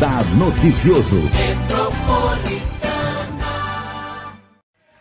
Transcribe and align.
Radar 0.00 0.24
Noticioso. 0.34 1.16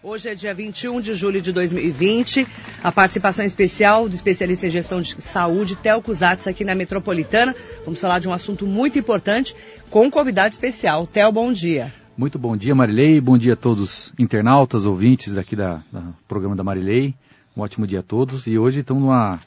Hoje 0.04 0.28
é 0.28 0.36
dia 0.36 0.54
21 0.54 1.00
de 1.00 1.14
julho 1.14 1.40
de 1.40 1.54
2020. 1.54 2.46
A 2.84 2.92
participação 2.92 3.46
especial 3.46 4.10
do 4.10 4.16
especialista 4.16 4.68
em 4.68 4.70
gestão 4.70 5.00
de 5.00 5.16
saúde, 5.22 5.78
Telco 5.78 6.14
Zatz, 6.14 6.48
aqui 6.48 6.66
na 6.66 6.76
Metropolitana. 6.76 7.56
Vamos 7.86 8.02
falar 8.02 8.20
de 8.20 8.28
um 8.28 8.34
assunto 8.34 8.68
muito 8.68 9.00
importante 9.00 9.56
com 9.90 10.06
um 10.06 10.12
convidado 10.12 10.52
especial. 10.52 11.08
Tel, 11.08 11.32
bom 11.32 11.54
dia. 11.54 11.94
Muito 12.18 12.38
bom 12.38 12.58
dia, 12.58 12.76
Marilei. 12.76 13.22
Bom 13.22 13.38
dia 13.38 13.54
a 13.54 13.56
todos 13.56 14.12
internautas, 14.20 14.86
ouvintes 14.86 15.38
aqui 15.38 15.56
da, 15.56 15.82
da 15.94 16.04
programa 16.28 16.58
da 16.58 16.64
Marilei. 16.64 17.16
Um 17.56 17.62
ótimo 17.62 17.88
dia 17.88 18.02
a 18.02 18.04
todos. 18.04 18.46
E 18.48 18.58
hoje 18.58 18.82
estamos 18.82 19.02
numa... 19.02 19.40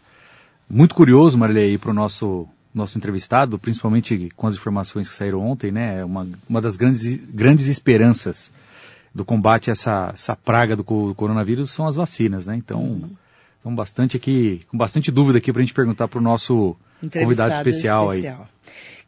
muito 0.71 0.95
curioso, 0.95 1.37
Marilei, 1.37 1.77
para 1.77 1.91
o 1.91 1.95
nosso 1.95 2.48
nosso 2.75 2.97
entrevistado, 2.97 3.59
principalmente 3.59 4.31
com 4.37 4.47
as 4.47 4.55
informações 4.55 5.09
que 5.09 5.15
saíram 5.15 5.41
ontem, 5.41 5.71
né? 5.71 6.01
É 6.01 6.05
uma, 6.05 6.27
uma 6.49 6.61
das 6.61 6.77
grandes, 6.77 7.17
grandes 7.17 7.67
esperanças 7.69 8.51
do 9.15 9.25
combate 9.25 9.71
a 9.71 9.73
essa, 9.73 10.11
essa 10.15 10.35
praga 10.35 10.75
do, 10.75 10.83
coronavírus 10.83 11.71
são 11.71 11.87
as 11.87 11.97
vacinas, 11.97 12.47
né? 12.47 12.57
Então, 12.57 12.80
uhum. 12.80 13.11
então 13.61 13.75
bastante 13.75 14.16
aqui, 14.16 14.63
com 14.69 14.79
bastante 14.79 15.11
dúvida 15.11 15.39
aqui 15.39 15.53
para 15.53 15.61
a 15.61 15.65
gente 15.65 15.75
perguntar 15.75 16.09
para 16.09 16.19
o 16.19 16.23
nosso 16.23 16.75
convidado 17.01 17.55
especial, 17.55 18.13
especial 18.13 18.41
aí 18.41 18.53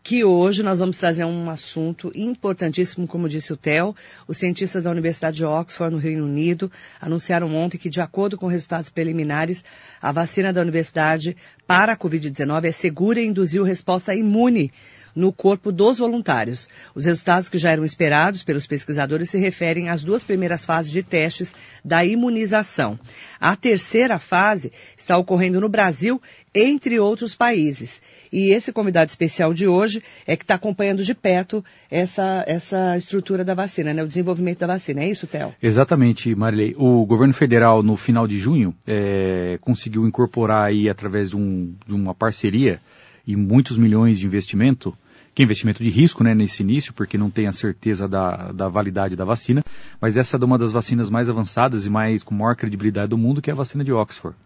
que 0.04 0.22
hoje 0.22 0.62
nós 0.62 0.80
vamos 0.80 0.98
trazer 0.98 1.24
um 1.24 1.48
assunto 1.48 2.12
importantíssimo, 2.14 3.06
como 3.06 3.26
disse 3.26 3.54
o 3.54 3.56
Theo. 3.56 3.96
Os 4.28 4.36
cientistas 4.36 4.84
da 4.84 4.90
Universidade 4.90 5.38
de 5.38 5.46
Oxford, 5.46 5.94
no 5.94 5.98
Reino 5.98 6.26
Unido, 6.26 6.70
anunciaram 7.00 7.56
ontem 7.56 7.78
que, 7.78 7.88
de 7.88 8.02
acordo 8.02 8.36
com 8.36 8.46
resultados 8.46 8.90
preliminares, 8.90 9.64
a 10.02 10.12
vacina 10.12 10.52
da 10.52 10.60
universidade 10.60 11.34
para 11.66 11.94
a 11.94 11.96
Covid-19 11.96 12.66
é 12.66 12.70
segura 12.70 13.18
e 13.18 13.26
induziu 13.26 13.64
resposta 13.64 14.14
imune 14.14 14.70
no 15.14 15.32
corpo 15.32 15.70
dos 15.70 15.98
voluntários. 15.98 16.68
Os 16.94 17.04
resultados 17.04 17.48
que 17.48 17.58
já 17.58 17.70
eram 17.70 17.84
esperados 17.84 18.42
pelos 18.42 18.66
pesquisadores 18.66 19.30
se 19.30 19.38
referem 19.38 19.88
às 19.88 20.02
duas 20.02 20.24
primeiras 20.24 20.64
fases 20.64 20.90
de 20.90 21.02
testes 21.02 21.54
da 21.84 22.04
imunização. 22.04 22.98
A 23.40 23.56
terceira 23.56 24.18
fase 24.18 24.72
está 24.96 25.16
ocorrendo 25.16 25.60
no 25.60 25.68
Brasil, 25.68 26.20
entre 26.54 26.98
outros 26.98 27.34
países. 27.34 28.00
E 28.34 28.50
esse 28.50 28.72
convidado 28.72 29.08
especial 29.08 29.54
de 29.54 29.68
hoje 29.68 30.02
é 30.26 30.36
que 30.36 30.42
está 30.42 30.56
acompanhando 30.56 31.04
de 31.04 31.14
perto 31.14 31.64
essa, 31.88 32.42
essa 32.48 32.96
estrutura 32.96 33.44
da 33.44 33.54
vacina, 33.54 33.94
né? 33.94 34.02
o 34.02 34.08
desenvolvimento 34.08 34.58
da 34.58 34.66
vacina. 34.66 35.02
É 35.02 35.08
isso, 35.08 35.28
Theo? 35.28 35.54
Exatamente, 35.62 36.34
Marilei. 36.34 36.74
O 36.76 37.06
governo 37.06 37.32
federal, 37.32 37.80
no 37.80 37.96
final 37.96 38.26
de 38.26 38.40
junho, 38.40 38.74
é, 38.84 39.56
conseguiu 39.60 40.04
incorporar 40.04 40.66
aí, 40.66 40.88
através 40.88 41.30
de, 41.30 41.36
um, 41.36 41.74
de 41.86 41.94
uma 41.94 42.12
parceria 42.12 42.80
e 43.24 43.36
muitos 43.36 43.78
milhões 43.78 44.18
de 44.18 44.26
investimento, 44.26 44.92
que 45.34 45.42
é 45.42 45.44
investimento 45.44 45.82
de 45.82 45.90
risco 45.90 46.22
né, 46.22 46.34
nesse 46.34 46.62
início, 46.62 46.94
porque 46.94 47.18
não 47.18 47.28
tem 47.28 47.46
a 47.46 47.52
certeza 47.52 48.06
da, 48.06 48.52
da 48.52 48.68
validade 48.68 49.16
da 49.16 49.24
vacina, 49.24 49.64
mas 50.00 50.16
essa 50.16 50.36
é 50.36 50.44
uma 50.44 50.56
das 50.56 50.70
vacinas 50.70 51.10
mais 51.10 51.28
avançadas 51.28 51.86
e 51.86 51.90
mais 51.90 52.22
com 52.22 52.34
maior 52.34 52.54
credibilidade 52.54 53.08
do 53.08 53.18
mundo, 53.18 53.42
que 53.42 53.50
é 53.50 53.52
a 53.52 53.56
vacina 53.56 53.82
de 53.82 53.92
Oxford. 53.92 54.36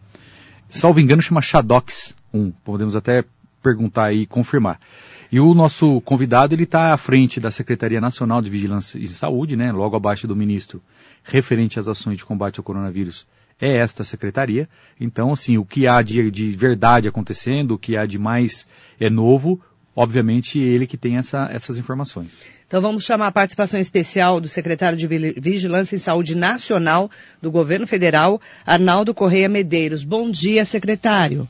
Salvo 0.68 1.00
engano, 1.00 1.20
chama 1.20 1.42
Shadox 1.42 2.14
1. 2.32 2.50
Podemos 2.64 2.96
até 2.96 3.24
perguntar 3.62 4.12
e 4.12 4.26
confirmar. 4.26 4.80
E 5.30 5.38
o 5.38 5.52
nosso 5.52 6.00
convidado, 6.00 6.54
ele 6.54 6.62
está 6.62 6.94
à 6.94 6.96
frente 6.96 7.38
da 7.38 7.50
Secretaria 7.50 8.00
Nacional 8.00 8.40
de 8.40 8.48
Vigilância 8.48 8.98
e 8.98 9.06
Saúde, 9.08 9.56
né, 9.56 9.70
logo 9.72 9.94
abaixo 9.94 10.26
do 10.26 10.34
ministro, 10.34 10.82
referente 11.22 11.78
às 11.78 11.86
ações 11.86 12.16
de 12.16 12.24
combate 12.24 12.58
ao 12.58 12.64
coronavírus, 12.64 13.26
é 13.60 13.76
esta 13.76 14.04
secretaria. 14.04 14.68
Então, 14.98 15.32
assim, 15.32 15.58
o 15.58 15.66
que 15.66 15.86
há 15.86 16.00
de, 16.00 16.30
de 16.30 16.52
verdade 16.52 17.08
acontecendo, 17.08 17.72
o 17.72 17.78
que 17.78 17.96
há 17.96 18.06
de 18.06 18.18
mais 18.18 18.66
é 18.98 19.10
novo, 19.10 19.60
obviamente 19.98 20.60
ele 20.60 20.86
que 20.86 20.96
tem 20.96 21.16
essa, 21.16 21.48
essas 21.50 21.76
informações. 21.76 22.40
Então 22.68 22.80
vamos 22.80 23.02
chamar 23.02 23.26
a 23.26 23.32
participação 23.32 23.80
especial 23.80 24.40
do 24.40 24.46
secretário 24.46 24.96
de 24.96 25.08
Vigilância 25.08 25.96
em 25.96 25.98
Saúde 25.98 26.38
Nacional 26.38 27.10
do 27.42 27.50
Governo 27.50 27.84
Federal, 27.84 28.40
Arnaldo 28.64 29.12
Correia 29.12 29.48
Medeiros. 29.48 30.04
Bom 30.04 30.30
dia, 30.30 30.64
secretário. 30.64 31.48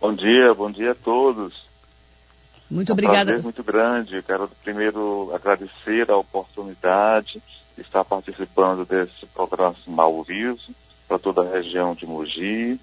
Bom 0.00 0.14
dia, 0.14 0.54
bom 0.54 0.70
dia 0.70 0.92
a 0.92 0.94
todos. 0.94 1.68
Muito 2.70 2.92
obrigada. 2.92 3.20
Um 3.20 3.24
prazer 3.24 3.42
muito 3.42 3.62
grande. 3.62 4.22
Quero 4.22 4.50
primeiro 4.62 5.30
agradecer 5.34 6.10
a 6.10 6.16
oportunidade 6.16 7.42
de 7.76 7.82
estar 7.82 8.06
participando 8.06 8.86
desse 8.86 9.26
programa 9.34 9.76
ao 9.98 10.24
vivo 10.24 10.58
para 11.06 11.18
toda 11.18 11.42
a 11.42 11.50
região 11.50 11.94
de 11.94 12.06
Mogi. 12.06 12.80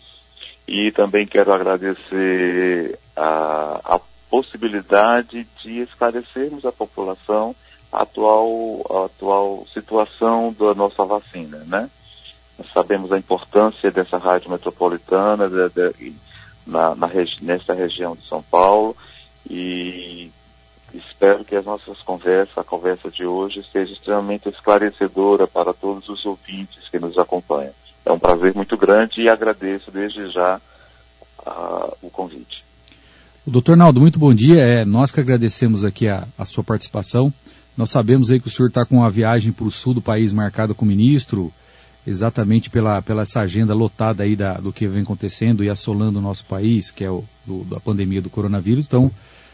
E 0.68 0.92
também 0.92 1.26
quero 1.26 1.52
agradecer 1.52 3.00
a, 3.16 3.96
a 3.96 4.00
possibilidade 4.32 5.46
de 5.62 5.82
esclarecermos 5.82 6.66
a 6.66 6.72
população 6.72 7.54
a 7.92 8.04
atual, 8.04 8.82
a 8.90 9.06
atual 9.06 9.68
situação 9.74 10.56
da 10.58 10.74
nossa 10.74 11.04
vacina, 11.04 11.58
né? 11.68 11.90
Nós 12.58 12.72
sabemos 12.72 13.12
a 13.12 13.18
importância 13.18 13.92
dessa 13.92 14.18
rádio 14.18 14.50
metropolitana, 14.50 15.50
de, 15.50 15.70
de, 15.70 16.16
na, 16.66 16.96
na 16.96 17.10
nesta 17.42 17.74
região 17.74 18.16
de 18.16 18.26
São 18.28 18.42
Paulo 18.42 18.96
e 19.50 20.32
espero 20.94 21.44
que 21.44 21.56
as 21.56 21.66
nossas 21.66 22.02
conversas, 22.02 22.58
a 22.58 22.64
conversa 22.64 23.10
de 23.12 23.26
hoje, 23.26 23.66
seja 23.72 23.92
extremamente 23.92 24.48
esclarecedora 24.48 25.48
para 25.48 25.74
todos 25.74 26.08
os 26.08 26.26
ouvintes 26.26 26.88
que 26.90 27.00
nos 27.00 27.18
acompanham. 27.18 27.74
É 28.06 28.12
um 28.12 28.20
prazer 28.20 28.56
muito 28.56 28.78
grande 28.78 29.22
e 29.22 29.30
agradeço 29.30 29.92
desde 29.92 30.30
já 30.30 30.62
uh, 31.46 31.98
o 32.02 32.10
convite. 32.10 32.64
Doutor 33.46 33.76
Naldo, 33.76 34.00
muito 34.00 34.20
bom 34.20 34.32
dia. 34.36 34.62
É, 34.62 34.86
nós 34.86 35.12
que 35.12 35.20
agradecemos 35.20 35.84
aqui 35.84 36.08
a, 36.08 36.28
a 36.38 36.46
sua 36.46 36.64
participação. 36.64 37.34
Nós 37.76 37.90
sabemos 37.90 38.30
aí 38.30 38.40
que 38.40 38.48
o 38.48 38.52
senhor 38.52 38.68
está 38.68 38.86
com 38.86 38.98
uma 38.98 39.10
viagem 39.10 39.52
para 39.52 39.66
o 39.66 39.72
sul 39.72 39.96
do 39.96 40.02
país 40.02 40.32
marcada 40.32 40.76
com 40.76 40.86
o 40.86 40.88
ministro, 40.88 41.52
exatamente 42.06 42.70
pela, 42.70 43.02
pela 43.02 43.24
essa 43.24 43.40
agenda 43.40 43.74
lotada 43.74 44.22
aí 44.22 44.36
da, 44.36 44.54
do 44.54 44.72
que 44.72 44.88
vem 44.88 45.02
acontecendo 45.02 45.64
e 45.64 45.72
assolando 45.72 46.20
o 46.20 46.22
nosso 46.22 46.46
país, 46.46 46.92
que 46.92 47.04
é 47.04 47.10
o, 47.10 47.24
do, 47.44 47.64
da 47.64 47.80
pandemia 47.80 48.22
do 48.22 48.30
coronavírus. 48.30 48.86
Então, 48.86 49.10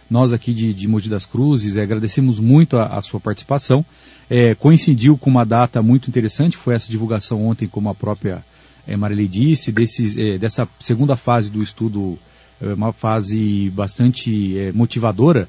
nós 0.09 0.33
aqui 0.33 0.53
de, 0.53 0.73
de 0.73 0.85
Mogi 0.85 1.07
das 1.07 1.25
Cruzes 1.25 1.77
é, 1.77 1.81
agradecemos 1.81 2.41
muito 2.41 2.77
a, 2.77 2.87
a 2.87 3.01
sua 3.01 3.21
participação. 3.21 3.85
É, 4.29 4.53
coincidiu 4.53 5.17
com 5.17 5.29
uma 5.29 5.45
data 5.45 5.81
muito 5.81 6.09
interessante, 6.09 6.57
foi 6.57 6.75
essa 6.75 6.91
divulgação 6.91 7.47
ontem, 7.47 7.69
como 7.69 7.87
a 7.87 7.95
própria 7.95 8.43
é, 8.85 8.97
Marilei 8.97 9.29
disse, 9.29 9.71
desses, 9.71 10.17
é, 10.17 10.37
dessa 10.37 10.67
segunda 10.77 11.15
fase 11.15 11.49
do 11.49 11.63
estudo, 11.63 12.19
uma 12.61 12.91
fase 12.91 13.69
bastante 13.71 14.57
é, 14.57 14.71
motivadora. 14.71 15.47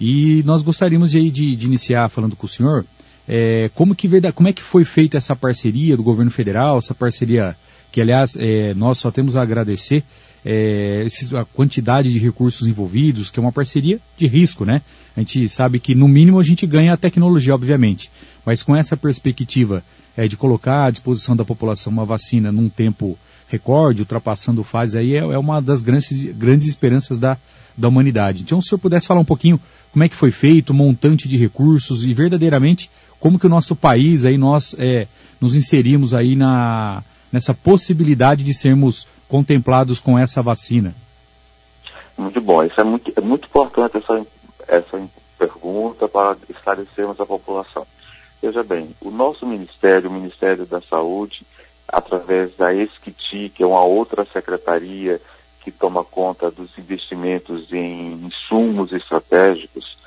E 0.00 0.42
nós 0.44 0.62
gostaríamos 0.62 1.10
de, 1.10 1.30
de, 1.30 1.54
de 1.54 1.66
iniciar 1.66 2.08
falando 2.08 2.34
com 2.34 2.46
o 2.46 2.48
senhor 2.48 2.84
é, 3.28 3.70
como, 3.74 3.94
que, 3.94 4.08
como 4.32 4.48
é 4.48 4.52
que 4.52 4.62
foi 4.62 4.84
feita 4.84 5.16
essa 5.16 5.36
parceria 5.36 5.96
do 5.96 6.02
governo 6.02 6.32
federal, 6.32 6.78
essa 6.78 6.94
parceria 6.94 7.56
que, 7.92 8.00
aliás, 8.00 8.36
é, 8.36 8.74
nós 8.74 8.98
só 8.98 9.10
temos 9.10 9.36
a 9.36 9.42
agradecer 9.42 10.02
é, 10.44 11.06
a 11.38 11.44
quantidade 11.44 12.12
de 12.12 12.18
recursos 12.18 12.66
envolvidos, 12.66 13.30
que 13.30 13.38
é 13.38 13.42
uma 13.42 13.52
parceria 13.52 14.00
de 14.16 14.26
risco, 14.26 14.64
né? 14.64 14.82
A 15.16 15.20
gente 15.20 15.48
sabe 15.48 15.78
que, 15.78 15.94
no 15.94 16.08
mínimo, 16.08 16.40
a 16.40 16.42
gente 16.42 16.66
ganha 16.66 16.92
a 16.92 16.96
tecnologia, 16.96 17.54
obviamente, 17.54 18.10
mas 18.44 18.62
com 18.62 18.74
essa 18.74 18.96
perspectiva 18.96 19.84
é, 20.16 20.26
de 20.26 20.36
colocar 20.36 20.86
à 20.86 20.90
disposição 20.90 21.36
da 21.36 21.44
população 21.44 21.92
uma 21.92 22.04
vacina 22.04 22.50
num 22.50 22.68
tempo 22.68 23.18
recorde, 23.50 24.02
ultrapassando 24.02 24.62
fases, 24.62 24.94
aí 24.94 25.14
é, 25.14 25.18
é 25.18 25.38
uma 25.38 25.60
das 25.60 25.82
grandes, 25.82 26.22
grandes 26.32 26.68
esperanças 26.68 27.18
da, 27.18 27.36
da 27.76 27.88
humanidade. 27.88 28.42
Então, 28.42 28.60
se 28.60 28.66
o 28.66 28.70
senhor 28.70 28.78
pudesse 28.78 29.06
falar 29.06 29.20
um 29.20 29.24
pouquinho 29.24 29.60
como 29.92 30.04
é 30.04 30.08
que 30.08 30.14
foi 30.14 30.30
feito, 30.30 30.70
o 30.70 30.74
montante 30.74 31.28
de 31.28 31.36
recursos 31.36 32.04
e 32.04 32.14
verdadeiramente 32.14 32.90
como 33.18 33.38
que 33.38 33.46
o 33.46 33.50
nosso 33.50 33.74
país, 33.76 34.24
aí 34.24 34.38
nós 34.38 34.74
é, 34.78 35.06
nos 35.40 35.54
inserimos 35.54 36.14
aí 36.14 36.36
na, 36.36 37.02
nessa 37.32 37.52
possibilidade 37.52 38.42
de 38.42 38.54
sermos 38.54 39.06
contemplados 39.28 40.00
com 40.00 40.18
essa 40.18 40.42
vacina? 40.42 40.94
Muito 42.16 42.40
bom, 42.40 42.62
isso 42.62 42.80
é 42.80 42.84
muito, 42.84 43.12
é 43.16 43.20
muito 43.20 43.46
importante 43.46 43.96
essa, 43.96 44.26
essa 44.68 45.08
pergunta 45.38 46.08
para 46.08 46.36
esclarecermos 46.48 47.18
a 47.20 47.26
população. 47.26 47.86
Veja 48.42 48.62
bem, 48.62 48.94
o 49.00 49.10
nosso 49.10 49.46
Ministério, 49.46 50.08
o 50.08 50.12
Ministério 50.12 50.64
da 50.64 50.80
Saúde, 50.80 51.44
através 51.92 52.54
da 52.56 52.72
ESCTI, 52.72 53.50
que 53.50 53.62
é 53.62 53.66
uma 53.66 53.82
outra 53.82 54.24
secretaria 54.24 55.20
que 55.60 55.70
toma 55.70 56.04
conta 56.04 56.50
dos 56.50 56.76
investimentos 56.78 57.72
em 57.72 58.12
insumos 58.24 58.92
estratégicos, 58.92 59.98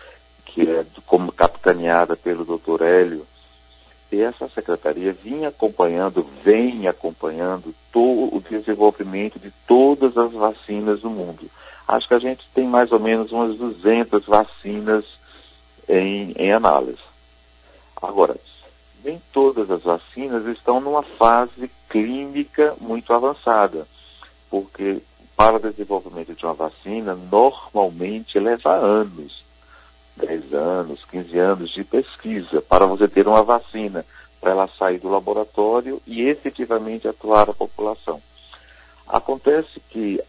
que 0.45 0.61
é 0.61 0.85
como 1.05 1.31
capitaneada 1.31 2.15
pelo 2.15 2.45
Dr. 2.45 2.81
Hélio, 2.83 3.25
e 4.11 4.21
essa 4.21 4.47
secretaria 4.49 5.11
vinha 5.11 5.49
acompanhando, 5.49 6.27
vem 6.43 6.87
acompanhando 6.87 7.73
todo 7.91 8.35
o 8.35 8.43
desenvolvimento 8.47 9.39
de 9.39 9.51
todas 9.67 10.15
as 10.15 10.31
vacinas 10.31 11.01
do 11.01 11.09
mundo. 11.09 11.49
Acho 11.87 12.07
que 12.07 12.13
a 12.13 12.19
gente 12.19 12.43
tem 12.53 12.67
mais 12.67 12.91
ou 12.91 12.99
menos 12.99 13.31
umas 13.31 13.55
200 13.57 14.25
vacinas 14.25 15.03
em, 15.89 16.31
em 16.37 16.53
análise. 16.53 17.01
Agora, 17.99 18.35
nem 19.03 19.21
todas 19.31 19.69
as 19.69 19.83
vacinas 19.83 20.45
estão 20.47 20.79
numa 20.79 21.03
fase 21.03 21.69
clínica 21.89 22.75
muito 22.79 23.13
avançada, 23.13 23.87
porque 24.49 25.01
para 25.35 25.57
o 25.57 25.59
desenvolvimento 25.59 26.33
de 26.33 26.45
uma 26.45 26.53
vacina, 26.53 27.15
normalmente 27.15 28.39
leva 28.39 28.73
anos. 28.73 29.43
10 30.15 30.53
anos, 30.53 31.03
15 31.05 31.39
anos 31.39 31.69
de 31.71 31.83
pesquisa 31.83 32.61
para 32.61 32.85
você 32.85 33.07
ter 33.07 33.27
uma 33.27 33.43
vacina, 33.43 34.05
para 34.39 34.51
ela 34.51 34.69
sair 34.77 34.99
do 34.99 35.09
laboratório 35.09 36.01
e 36.05 36.21
efetivamente 36.21 37.07
atuar 37.07 37.47
na 37.47 37.53
população. 37.53 38.21
Acontece 39.07 39.79
que 39.89 40.21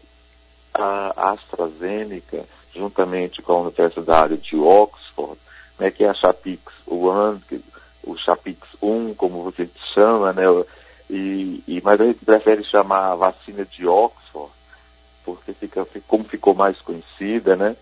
a 0.73 1.33
AstraZeneca, 1.33 2.45
juntamente 2.73 3.41
com 3.41 3.53
a 3.53 3.61
Universidade 3.61 4.37
de 4.37 4.57
Oxford, 4.57 5.39
né, 5.77 5.91
que 5.91 6.03
é 6.03 6.09
a 6.09 6.13
Chapix 6.13 6.73
One, 6.87 7.41
o 8.05 8.17
Chapix 8.17 8.67
1, 8.81 9.13
como 9.15 9.43
você 9.43 9.69
chama, 9.93 10.31
né, 10.33 10.43
e, 11.09 11.63
e, 11.67 11.81
mas 11.83 11.99
a 11.99 12.05
gente 12.05 12.23
prefere 12.23 12.63
chamar 12.63 13.11
a 13.11 13.15
vacina 13.15 13.65
de 13.65 13.87
Oxford, 13.87 14.51
porque 15.23 15.53
fica, 15.53 15.85
como 16.07 16.23
ficou 16.23 16.53
mais 16.53 16.79
conhecida, 16.81 17.55
né, 17.55 17.75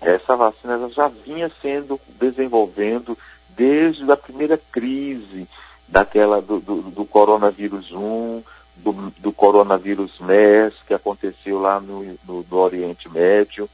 essa 0.00 0.36
vacina 0.36 0.88
já 0.90 1.08
vinha 1.08 1.50
sendo 1.62 2.00
desenvolvendo 2.18 3.16
desde 3.50 4.10
a 4.10 4.16
primeira 4.16 4.58
crise 4.58 5.48
daquela 5.88 6.40
do, 6.40 6.60
do, 6.60 6.82
do 6.82 7.04
coronavírus 7.04 7.90
1, 7.92 8.42
do, 8.76 8.92
do, 9.18 9.32
coronavírus 9.32 10.18
MERS, 10.18 10.74
que 10.86 10.94
aconteceu 10.94 11.60
lá 11.60 11.80
no, 11.80 12.02
no, 12.24 12.42
no 12.42 12.56
Oriente 12.56 13.08
Médio. 13.08 13.68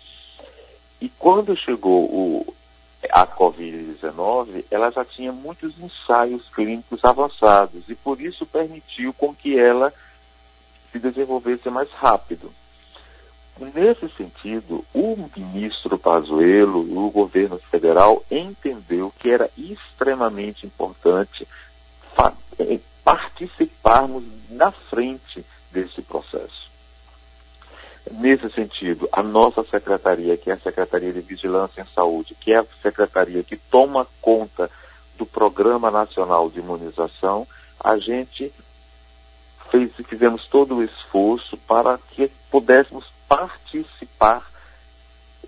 E 1.01 1.09
quando 1.09 1.57
chegou 1.57 2.05
o, 2.05 2.55
a 3.13 3.27
Covid-19, 3.27 4.65
ela 4.71 4.91
já 4.91 5.05
tinha 5.05 5.33
muitos 5.33 5.79
ensaios 5.79 6.49
clínicos 6.49 7.05
avançados 7.05 7.89
e 7.89 7.95
por 7.95 8.21
isso 8.21 8.47
permitiu 8.47 9.13
com 9.13 9.35
que 9.35 9.59
ela 9.59 9.93
se 10.91 10.99
desenvolvesse 10.99 11.69
mais 11.71 11.91
rápido. 11.91 12.53
Nesse 13.75 14.09
sentido, 14.17 14.85
o 14.95 15.29
ministro 15.37 15.99
Pazuello, 15.99 16.81
o 17.07 17.11
governo 17.11 17.59
federal, 17.71 18.25
entendeu 18.31 19.13
que 19.19 19.31
era 19.31 19.51
extremamente 19.57 20.65
importante 20.67 21.47
eh, 22.59 22.81
participarmos 23.05 24.25
na 24.49 24.71
frente 24.71 25.45
desse 25.71 26.01
processo. 26.01 26.70
Nesse 28.11 28.51
sentido, 28.51 29.09
a 29.13 29.23
nossa 29.23 29.63
secretaria, 29.65 30.37
que 30.37 30.51
é 30.51 30.55
a 30.55 30.59
Secretaria 30.59 31.13
de 31.13 31.21
Vigilância 31.21 31.81
em 31.81 31.95
Saúde, 31.95 32.35
que 32.41 32.53
é 32.53 32.59
a 32.59 32.67
secretaria 32.83 33.45
que 33.45 33.57
toma 33.57 34.07
conta 34.21 34.69
do 35.17 35.25
Programa 35.25 35.91
Nacional 35.91 36.51
de 36.51 36.59
Imunização, 36.59 37.47
a 37.79 37.97
gente 37.99 38.53
fez, 39.71 39.93
fizemos 40.09 40.47
todo 40.49 40.77
o 40.77 40.83
esforço 40.83 41.57
para 41.59 41.99
que 41.99 42.29
pudéssemos 42.51 43.07
participar 43.29 44.51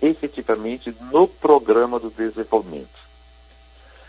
efetivamente 0.01 0.95
no 1.11 1.27
programa 1.27 1.99
do 1.99 2.09
desenvolvimento. 2.09 3.03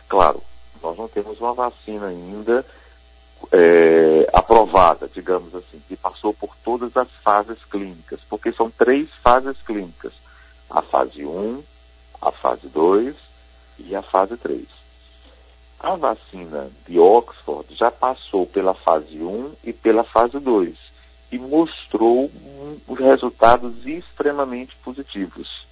Claro, 0.09 0.43
nós 0.81 0.97
não 0.97 1.09
temos 1.09 1.41
uma 1.41 1.55
vacina 1.55 2.07
ainda 2.07 2.65
é, 3.53 4.29
aprovada, 4.33 5.09
digamos 5.13 5.55
assim, 5.55 5.81
que 5.89 5.97
passou 5.97 6.33
por 6.35 6.55
todas 6.65 6.97
as 6.97 7.09
fases 7.23 7.59
clínicas, 7.71 8.21
porque 8.29 8.53
são 8.53 8.71
três 8.71 9.09
fases 9.23 9.57
clínicas: 9.63 10.13
a 10.71 10.83
fase 10.83 11.25
1, 11.25 11.63
a 12.21 12.31
fase 12.31 12.69
2 12.69 13.15
e 13.79 13.95
a 13.95 14.03
fase 14.03 14.37
3. 14.37 14.67
A 15.81 15.97
vacina 15.97 16.71
de 16.87 16.99
Oxford 16.99 17.75
já 17.75 17.91
passou 17.91 18.47
pela 18.47 18.75
fase 18.75 19.19
1 19.19 19.53
e 19.65 19.73
pela 19.73 20.03
fase 20.03 20.39
2 20.39 20.75
e 21.31 21.39
mostrou 21.39 22.31
os 22.87 22.99
resultados 22.99 23.85
extremamente 23.85 24.77
positivos. 24.77 25.67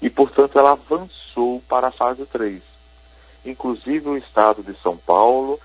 E, 0.00 0.10
portanto, 0.10 0.58
ela 0.58 0.72
avançou 0.72 1.62
para 1.68 1.88
a 1.88 1.92
fase 1.92 2.26
3. 2.26 2.62
Inclusive, 3.44 4.08
o 4.08 4.16
Estado 4.16 4.62
de 4.62 4.74
São 4.82 4.96
Paulo 4.96 5.58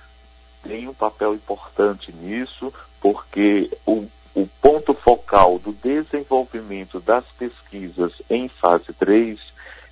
tem 0.67 0.87
um 0.87 0.93
papel 0.93 1.33
importante 1.33 2.11
nisso, 2.11 2.73
porque 2.99 3.69
o, 3.85 4.07
o 4.33 4.47
ponto 4.61 4.93
focal 4.93 5.59
do 5.59 5.71
desenvolvimento 5.73 6.99
das 6.99 7.25
pesquisas 7.37 8.13
em 8.29 8.47
fase 8.47 8.93
3 8.93 9.39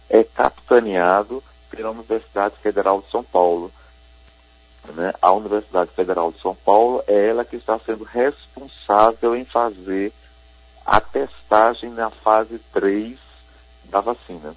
é 0.09 0.23
capitaneado 0.23 1.43
pela 1.69 1.91
Universidade 1.91 2.55
Federal 2.57 3.01
de 3.01 3.09
São 3.09 3.23
Paulo 3.23 3.71
né, 4.91 5.13
a 5.21 5.31
Universidade 5.31 5.91
Federal 5.91 6.31
de 6.31 6.41
São 6.41 6.53
Paulo 6.53 7.03
é 7.07 7.29
ela 7.29 7.45
que 7.45 7.55
está 7.55 7.79
sendo 7.79 8.03
responsável 8.03 9.35
em 9.35 9.45
fazer 9.45 10.11
a 10.85 10.99
testagem 10.99 11.89
na 11.91 12.09
fase 12.09 12.59
3 12.73 13.17
da 13.85 14.01
vacina. 14.01 14.55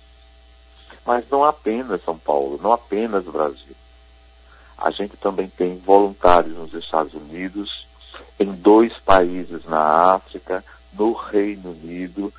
Mas 1.05 1.29
não 1.31 1.45
apenas 1.45 2.03
São 2.03 2.19
Paulo, 2.19 2.59
não 2.61 2.73
apenas 2.73 3.25
Brasil. 3.25 3.77
A 4.77 4.91
gente 4.91 5.17
também 5.17 5.49
tem 5.49 5.79
voluntários 5.79 6.57
nos 6.57 6.75
Estados 6.75 7.15
Unidos, 7.15 7.87
em 8.39 8.53
dois 8.53 8.93
países 8.99 9.65
na 9.65 10.15
África, 10.15 10.65
no 10.93 11.13
Reino 11.13 11.71
Unido, 11.71 12.33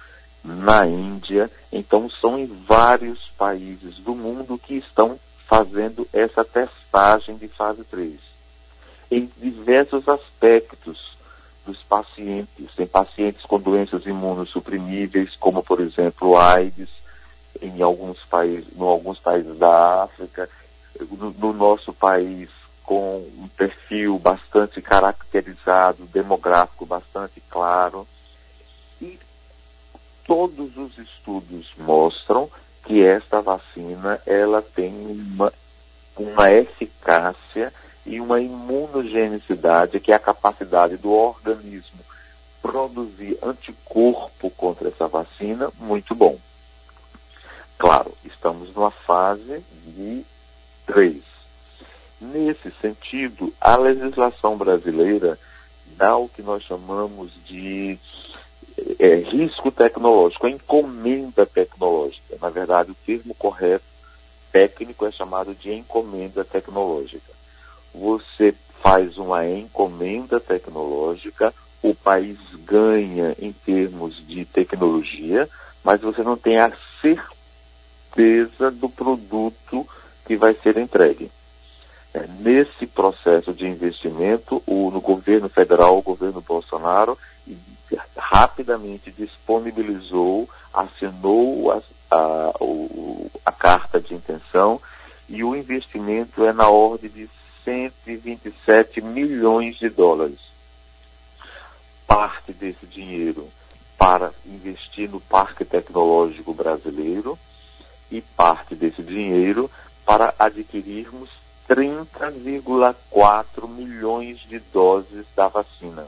na 0.43 0.85
Índia. 0.85 1.49
Então, 1.71 2.09
são 2.09 2.37
em 2.37 2.45
vários 2.45 3.19
países 3.37 3.95
do 3.97 4.15
mundo 4.15 4.57
que 4.57 4.75
estão 4.75 5.19
fazendo 5.47 6.07
essa 6.13 6.43
testagem 6.43 7.37
de 7.37 7.47
fase 7.47 7.83
3. 7.85 8.19
Em 9.09 9.29
diversos 9.37 10.07
aspectos 10.07 11.17
dos 11.65 11.77
pacientes, 11.83 12.67
em 12.77 12.87
pacientes 12.87 13.43
com 13.43 13.59
doenças 13.59 14.05
imunossuprimíveis, 14.05 15.35
como 15.35 15.63
por 15.63 15.81
exemplo 15.81 16.37
AIDS, 16.37 16.89
em 17.61 17.81
alguns 17.81 18.17
países, 18.25 18.67
em 18.75 18.81
alguns 18.81 19.19
países 19.19 19.57
da 19.57 20.03
África, 20.03 20.49
no, 21.11 21.31
no 21.31 21.53
nosso 21.53 21.93
país 21.93 22.49
com 22.83 23.17
um 23.37 23.49
perfil 23.49 24.17
bastante 24.17 24.81
caracterizado, 24.81 26.05
demográfico 26.05 26.85
bastante 26.85 27.41
claro. 27.49 28.07
E 29.01 29.19
todos 30.25 30.77
os 30.77 30.97
estudos 30.97 31.69
mostram 31.77 32.49
que 32.85 33.03
esta 33.03 33.41
vacina 33.41 34.21
ela 34.25 34.61
tem 34.61 34.93
uma, 34.93 35.51
uma 36.15 36.51
eficácia 36.51 37.73
e 38.05 38.21
uma 38.21 38.39
imunogenicidade, 38.39 39.99
que 39.99 40.13
é 40.13 40.15
a 40.15 40.19
capacidade 40.19 40.95
do 40.95 41.11
organismo 41.11 41.99
produzir 42.61 43.37
anticorpo 43.43 44.49
contra 44.51 44.87
essa 44.87 45.07
vacina, 45.07 45.69
muito 45.77 46.15
bom. 46.15 46.37
Claro, 47.77 48.13
estamos 48.25 48.73
numa 48.73 48.91
fase 48.91 49.63
de 49.85 50.25
três. 50.87 51.21
Nesse 52.19 52.71
sentido, 52.81 53.53
a 53.61 53.75
legislação 53.75 54.57
brasileira 54.57 55.37
dá 55.95 56.17
o 56.17 56.27
que 56.27 56.41
nós 56.41 56.63
chamamos 56.63 57.31
de 57.45 57.99
é, 58.97 59.15
risco 59.17 59.71
tecnológico, 59.71 60.47
a 60.47 60.49
encomenda 60.49 61.45
tecnológica. 61.45 62.37
Na 62.41 62.49
verdade, 62.49 62.91
o 62.91 62.97
termo 63.05 63.35
correto 63.35 63.85
técnico 64.51 65.05
é 65.05 65.11
chamado 65.11 65.53
de 65.53 65.71
encomenda 65.71 66.43
tecnológica. 66.43 67.31
Você 67.93 68.55
faz 68.81 69.17
uma 69.17 69.47
encomenda 69.47 70.39
tecnológica, 70.39 71.53
o 71.81 71.93
país 71.93 72.37
ganha 72.65 73.35
em 73.39 73.51
termos 73.51 74.25
de 74.27 74.45
tecnologia, 74.45 75.47
mas 75.83 76.01
você 76.01 76.23
não 76.23 76.37
tem 76.37 76.57
a 76.57 76.71
certeza 77.01 78.71
do 78.71 78.89
produto 78.89 79.87
que 80.27 80.35
vai 80.35 80.53
ser 80.55 80.77
entregue. 80.77 81.31
É, 82.13 82.27
nesse 82.39 82.85
processo 82.85 83.53
de 83.53 83.65
investimento, 83.65 84.61
o, 84.67 84.91
no 84.91 84.99
governo 84.99 85.47
federal, 85.47 85.97
o 85.97 86.01
governo 86.01 86.41
Bolsonaro, 86.41 87.17
rapidamente 88.17 89.09
disponibilizou, 89.11 90.49
assinou 90.73 91.71
a, 91.71 91.81
a, 92.11 92.53
a 93.45 93.51
carta 93.53 94.01
de 94.01 94.13
intenção 94.13 94.81
e 95.29 95.43
o 95.43 95.55
investimento 95.55 96.45
é 96.45 96.51
na 96.51 96.67
ordem 96.67 97.09
de 97.09 97.29
127 97.63 99.01
milhões 99.01 99.77
de 99.77 99.89
dólares. 99.89 100.39
Parte 102.05 102.51
desse 102.51 102.85
dinheiro 102.85 103.47
para 103.97 104.31
investir 104.45 105.09
no 105.09 105.19
Parque 105.19 105.63
Tecnológico 105.63 106.53
Brasileiro 106.53 107.37
e 108.11 108.21
parte 108.21 108.75
desse 108.75 109.01
dinheiro 109.01 109.69
para 110.07 110.33
adquirirmos 110.39 111.29
30,4 111.69 113.67
milhões 113.67 114.39
de 114.47 114.57
doses 114.57 115.25
da 115.35 115.49
vacina 115.49 116.07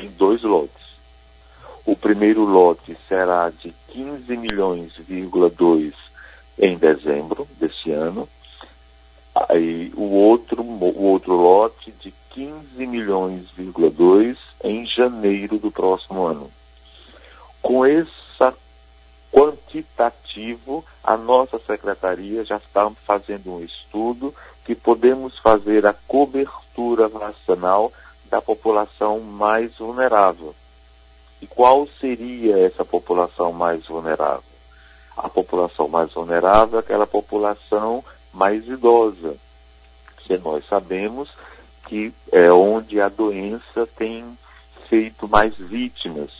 em 0.00 0.08
dois 0.10 0.42
lotes. 0.42 0.94
O 1.84 1.96
primeiro 1.96 2.44
lote 2.44 2.96
será 3.08 3.50
de 3.50 3.74
15 3.88 4.36
milhões,2 4.36 5.92
em 6.56 6.78
dezembro 6.78 7.48
deste 7.58 7.90
ano. 7.90 8.28
Aí 9.34 9.92
o 9.96 10.04
outro, 10.04 10.62
o 10.62 11.02
outro 11.02 11.34
lote 11.34 11.90
de 12.00 12.14
15 12.30 12.86
milhões,2 12.86 14.36
em 14.62 14.86
janeiro 14.86 15.58
do 15.58 15.72
próximo 15.72 16.26
ano. 16.26 16.48
Com 17.60 17.84
essa 17.84 18.23
quantitativo, 19.34 20.84
a 21.02 21.16
nossa 21.16 21.58
secretaria 21.58 22.44
já 22.44 22.56
está 22.56 22.88
fazendo 23.04 23.54
um 23.54 23.64
estudo 23.64 24.32
que 24.64 24.76
podemos 24.76 25.36
fazer 25.40 25.84
a 25.84 25.92
cobertura 25.92 27.08
vacinal 27.08 27.92
da 28.30 28.40
população 28.40 29.18
mais 29.18 29.76
vulnerável. 29.76 30.54
E 31.42 31.48
qual 31.48 31.88
seria 32.00 32.64
essa 32.64 32.84
população 32.84 33.52
mais 33.52 33.84
vulnerável? 33.86 34.44
A 35.16 35.28
população 35.28 35.88
mais 35.88 36.12
vulnerável 36.12 36.78
é 36.78 36.80
aquela 36.80 37.06
população 37.06 38.04
mais 38.32 38.66
idosa, 38.68 39.36
que 40.18 40.38
nós 40.38 40.64
sabemos 40.68 41.28
que 41.86 42.14
é 42.30 42.52
onde 42.52 43.00
a 43.00 43.08
doença 43.08 43.86
tem 43.96 44.38
feito 44.88 45.28
mais 45.28 45.56
vítimas, 45.56 46.30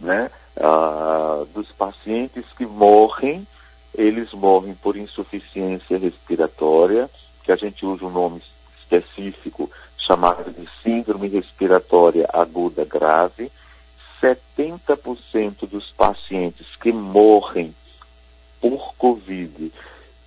né? 0.00 0.30
Ah, 0.60 1.44
dos 1.54 1.70
pacientes 1.72 2.44
que 2.56 2.66
morrem, 2.66 3.46
eles 3.94 4.32
morrem 4.32 4.74
por 4.74 4.96
insuficiência 4.96 5.98
respiratória, 5.98 7.08
que 7.44 7.52
a 7.52 7.56
gente 7.56 7.86
usa 7.86 8.04
um 8.04 8.10
nome 8.10 8.42
específico 8.80 9.70
chamado 9.96 10.50
de 10.50 10.68
síndrome 10.82 11.28
respiratória 11.28 12.28
aguda 12.32 12.84
grave. 12.84 13.52
70% 14.20 15.68
dos 15.68 15.92
pacientes 15.92 16.66
que 16.76 16.92
morrem 16.92 17.72
por 18.60 18.94
Covid, 18.96 19.72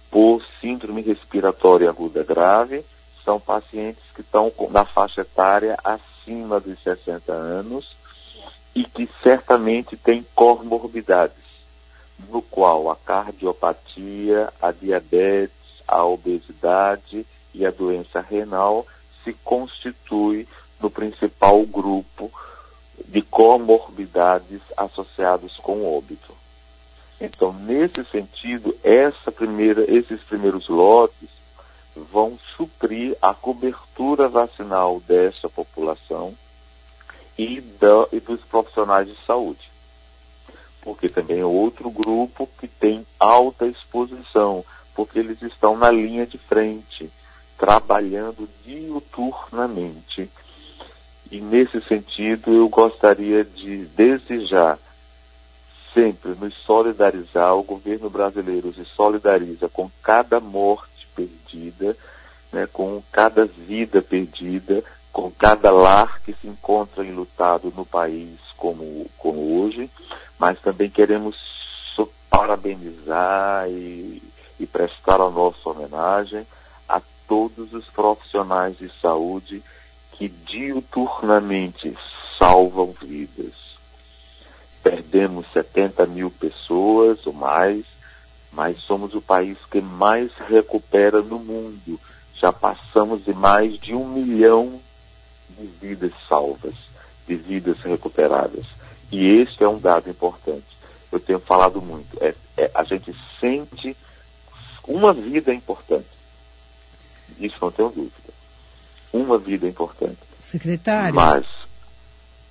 por 0.09 0.41
síndrome 0.61 1.01
respiratória 1.01 1.89
aguda 1.89 2.23
grave, 2.23 2.85
são 3.25 3.37
pacientes 3.37 4.03
que 4.15 4.21
estão 4.21 4.51
na 4.69 4.85
faixa 4.85 5.21
etária 5.21 5.77
acima 5.83 6.59
dos 6.61 6.81
60 6.81 7.33
anos 7.33 8.00
e 8.73 8.83
que 8.83 9.09
certamente 9.21 9.97
têm 9.97 10.25
comorbidades, 10.33 11.43
no 12.29 12.41
qual 12.41 12.89
a 12.89 12.95
cardiopatia, 12.95 14.51
a 14.61 14.71
diabetes, 14.71 15.51
a 15.87 16.05
obesidade 16.05 17.25
e 17.53 17.65
a 17.65 17.71
doença 17.71 18.21
renal 18.21 18.85
se 19.23 19.33
constitui 19.33 20.47
no 20.79 20.89
principal 20.89 21.63
grupo 21.65 22.31
de 23.07 23.21
comorbidades 23.21 24.61
associados 24.77 25.57
com 25.57 25.85
óbito. 25.85 26.33
Então, 27.19 27.53
nesse 27.53 28.03
sentido, 28.05 28.75
primeira, 29.31 29.83
esses 29.91 30.21
primeiros 30.21 30.67
lotes 30.69 31.29
vão 31.95 32.39
suprir 32.55 33.15
a 33.21 33.33
cobertura 33.33 34.27
vacinal 34.27 34.99
dessa 35.01 35.49
população 35.49 36.35
e, 37.37 37.61
da, 37.61 38.07
e 38.11 38.19
dos 38.19 38.41
profissionais 38.41 39.07
de 39.07 39.15
saúde. 39.25 39.71
Porque 40.81 41.09
também 41.09 41.39
é 41.39 41.45
outro 41.45 41.89
grupo 41.89 42.49
que 42.59 42.67
tem 42.67 43.05
alta 43.19 43.67
exposição, 43.67 44.65
porque 44.95 45.19
eles 45.19 45.41
estão 45.41 45.77
na 45.77 45.91
linha 45.91 46.25
de 46.25 46.37
frente, 46.37 47.11
trabalhando 47.57 48.49
diuturnamente. 48.65 50.29
E 51.31 51.39
nesse 51.39 51.81
sentido, 51.81 52.51
eu 52.53 52.67
gostaria 52.67 53.43
de 53.45 53.85
desejar 53.85 54.77
sempre 55.93 56.31
nos 56.39 56.53
solidarizar, 56.65 57.55
o 57.55 57.63
governo 57.63 58.09
brasileiro 58.09 58.73
se 58.73 58.85
solidariza 58.85 59.69
com 59.69 59.89
cada 60.01 60.39
morte 60.39 61.07
perdida, 61.15 61.95
né, 62.51 62.67
com 62.71 63.01
cada 63.11 63.45
vida 63.45 64.01
perdida, 64.01 64.83
com 65.11 65.31
cada 65.31 65.71
lar 65.71 66.21
que 66.21 66.33
se 66.33 66.47
encontra 66.47 67.05
enlutado 67.05 67.71
no 67.75 67.85
país 67.85 68.39
como, 68.57 69.09
como 69.17 69.61
hoje, 69.61 69.89
mas 70.39 70.59
também 70.59 70.89
queremos 70.89 71.35
parabenizar 72.29 73.69
e, 73.69 74.23
e 74.59 74.65
prestar 74.65 75.19
a 75.19 75.29
nossa 75.29 75.69
homenagem 75.69 76.47
a 76.87 77.01
todos 77.27 77.73
os 77.73 77.85
profissionais 77.87 78.77
de 78.77 78.89
saúde 79.01 79.61
que 80.13 80.29
diuturnamente 80.29 81.93
salvam 82.39 82.93
vidas 83.01 83.71
perdemos 84.83 85.45
70 85.53 86.05
mil 86.07 86.31
pessoas 86.31 87.25
ou 87.25 87.33
mais, 87.33 87.85
mas 88.51 88.79
somos 88.81 89.13
o 89.13 89.21
país 89.21 89.57
que 89.69 89.81
mais 89.81 90.31
recupera 90.49 91.21
no 91.21 91.39
mundo. 91.39 91.99
Já 92.35 92.51
passamos 92.51 93.23
de 93.23 93.33
mais 93.33 93.79
de 93.79 93.93
um 93.93 94.07
milhão 94.07 94.81
de 95.57 95.67
vidas 95.67 96.11
salvas, 96.27 96.75
de 97.27 97.35
vidas 97.35 97.79
recuperadas. 97.79 98.65
E 99.11 99.25
este 99.25 99.63
é 99.63 99.67
um 99.67 99.77
dado 99.77 100.09
importante. 100.09 100.65
Eu 101.11 101.19
tenho 101.19 101.39
falado 101.39 101.81
muito. 101.81 102.07
É, 102.23 102.33
é, 102.57 102.71
a 102.73 102.83
gente 102.83 103.13
sente 103.39 103.95
uma 104.87 105.13
vida 105.13 105.53
importante. 105.53 106.07
Isso 107.39 107.57
não 107.61 107.71
tenho 107.71 107.89
dúvida. 107.89 108.33
Uma 109.11 109.37
vida 109.37 109.67
importante. 109.67 110.17
Secretário. 110.39 111.13
Mas 111.13 111.45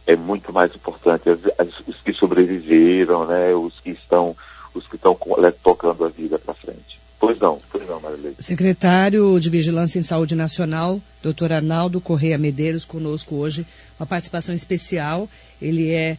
é 0.06 0.14
muito 0.16 0.52
mais 0.52 0.74
importante 0.74 1.30
as, 1.30 1.40
as, 1.58 1.80
os 1.86 1.96
que 2.02 2.12
sobreviveram, 2.12 3.26
né, 3.26 3.54
os 3.54 3.78
que 3.80 3.90
estão, 3.90 4.36
os 4.74 4.86
que 4.86 4.96
estão 4.96 5.16
tocando 5.62 6.04
a 6.04 6.08
vida 6.08 6.38
para 6.38 6.54
frente. 6.54 6.99
Pois 7.20 7.38
não, 7.38 7.58
pois 7.70 7.86
não, 7.86 8.00
Marilei. 8.00 8.34
Secretário 8.38 9.38
de 9.38 9.50
Vigilância 9.50 9.98
em 9.98 10.02
Saúde 10.02 10.34
Nacional, 10.34 11.02
doutor 11.22 11.52
Arnaldo 11.52 12.00
Correia 12.00 12.38
Medeiros, 12.38 12.86
conosco 12.86 13.36
hoje, 13.36 13.66
uma 13.98 14.06
participação 14.06 14.54
especial. 14.54 15.28
Ele 15.60 15.92
é 15.92 16.16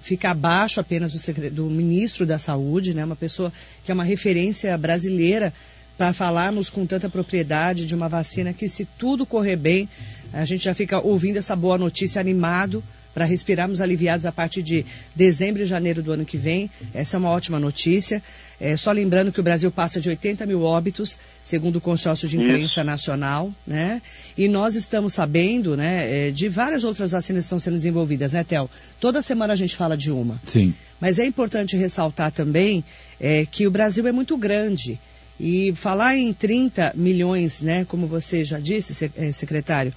fica 0.00 0.30
abaixo 0.30 0.80
apenas 0.80 1.12
do, 1.12 1.50
do, 1.50 1.64
ministro 1.66 2.26
da 2.26 2.38
Saúde, 2.38 2.92
né? 2.92 3.04
Uma 3.04 3.16
pessoa 3.16 3.50
que 3.84 3.90
é 3.90 3.94
uma 3.94 4.04
referência 4.04 4.76
brasileira 4.76 5.54
para 5.96 6.12
falarmos 6.12 6.68
com 6.68 6.84
tanta 6.84 7.08
propriedade 7.08 7.86
de 7.86 7.94
uma 7.94 8.08
vacina 8.08 8.52
que, 8.52 8.68
se 8.68 8.84
tudo 8.84 9.24
correr 9.24 9.56
bem, 9.56 9.88
a 10.32 10.44
gente 10.44 10.64
já 10.64 10.74
fica 10.74 10.98
ouvindo 10.98 11.36
essa 11.36 11.54
boa 11.54 11.78
notícia 11.78 12.20
animado 12.20 12.82
para 13.14 13.24
respirarmos 13.24 13.80
aliviados 13.80 14.26
a 14.26 14.32
partir 14.32 14.62
de 14.62 14.84
dezembro 15.14 15.62
e 15.62 15.66
janeiro 15.66 16.02
do 16.02 16.12
ano 16.12 16.24
que 16.24 16.36
vem. 16.36 16.68
Essa 16.92 17.16
é 17.16 17.18
uma 17.18 17.30
ótima 17.30 17.60
notícia. 17.60 18.20
É, 18.60 18.76
só 18.76 18.90
lembrando 18.90 19.30
que 19.30 19.38
o 19.38 19.42
Brasil 19.42 19.70
passa 19.70 20.00
de 20.00 20.08
80 20.08 20.44
mil 20.46 20.62
óbitos, 20.62 21.18
segundo 21.42 21.76
o 21.76 21.80
consórcio 21.80 22.28
de 22.28 22.36
imprensa 22.36 22.80
Isso. 22.80 22.84
nacional, 22.84 23.54
né? 23.66 24.02
E 24.36 24.48
nós 24.48 24.74
estamos 24.74 25.14
sabendo, 25.14 25.76
né, 25.76 26.28
é, 26.28 26.30
de 26.30 26.48
várias 26.48 26.82
outras 26.82 27.12
vacinas 27.12 27.44
que 27.44 27.46
estão 27.46 27.58
sendo 27.60 27.74
desenvolvidas, 27.74 28.32
né, 28.32 28.42
Tel? 28.42 28.68
Toda 28.98 29.22
semana 29.22 29.52
a 29.52 29.56
gente 29.56 29.76
fala 29.76 29.96
de 29.96 30.10
uma. 30.10 30.40
Sim. 30.46 30.74
Mas 31.00 31.18
é 31.18 31.26
importante 31.26 31.76
ressaltar 31.76 32.32
também 32.32 32.84
é, 33.20 33.46
que 33.46 33.66
o 33.66 33.70
Brasil 33.70 34.06
é 34.06 34.12
muito 34.12 34.36
grande. 34.36 34.98
E 35.38 35.72
falar 35.74 36.16
em 36.16 36.32
30 36.32 36.92
milhões, 36.94 37.60
né, 37.60 37.84
como 37.84 38.06
você 38.06 38.44
já 38.44 38.58
disse, 38.58 39.10
é, 39.16 39.32
secretário, 39.32 39.92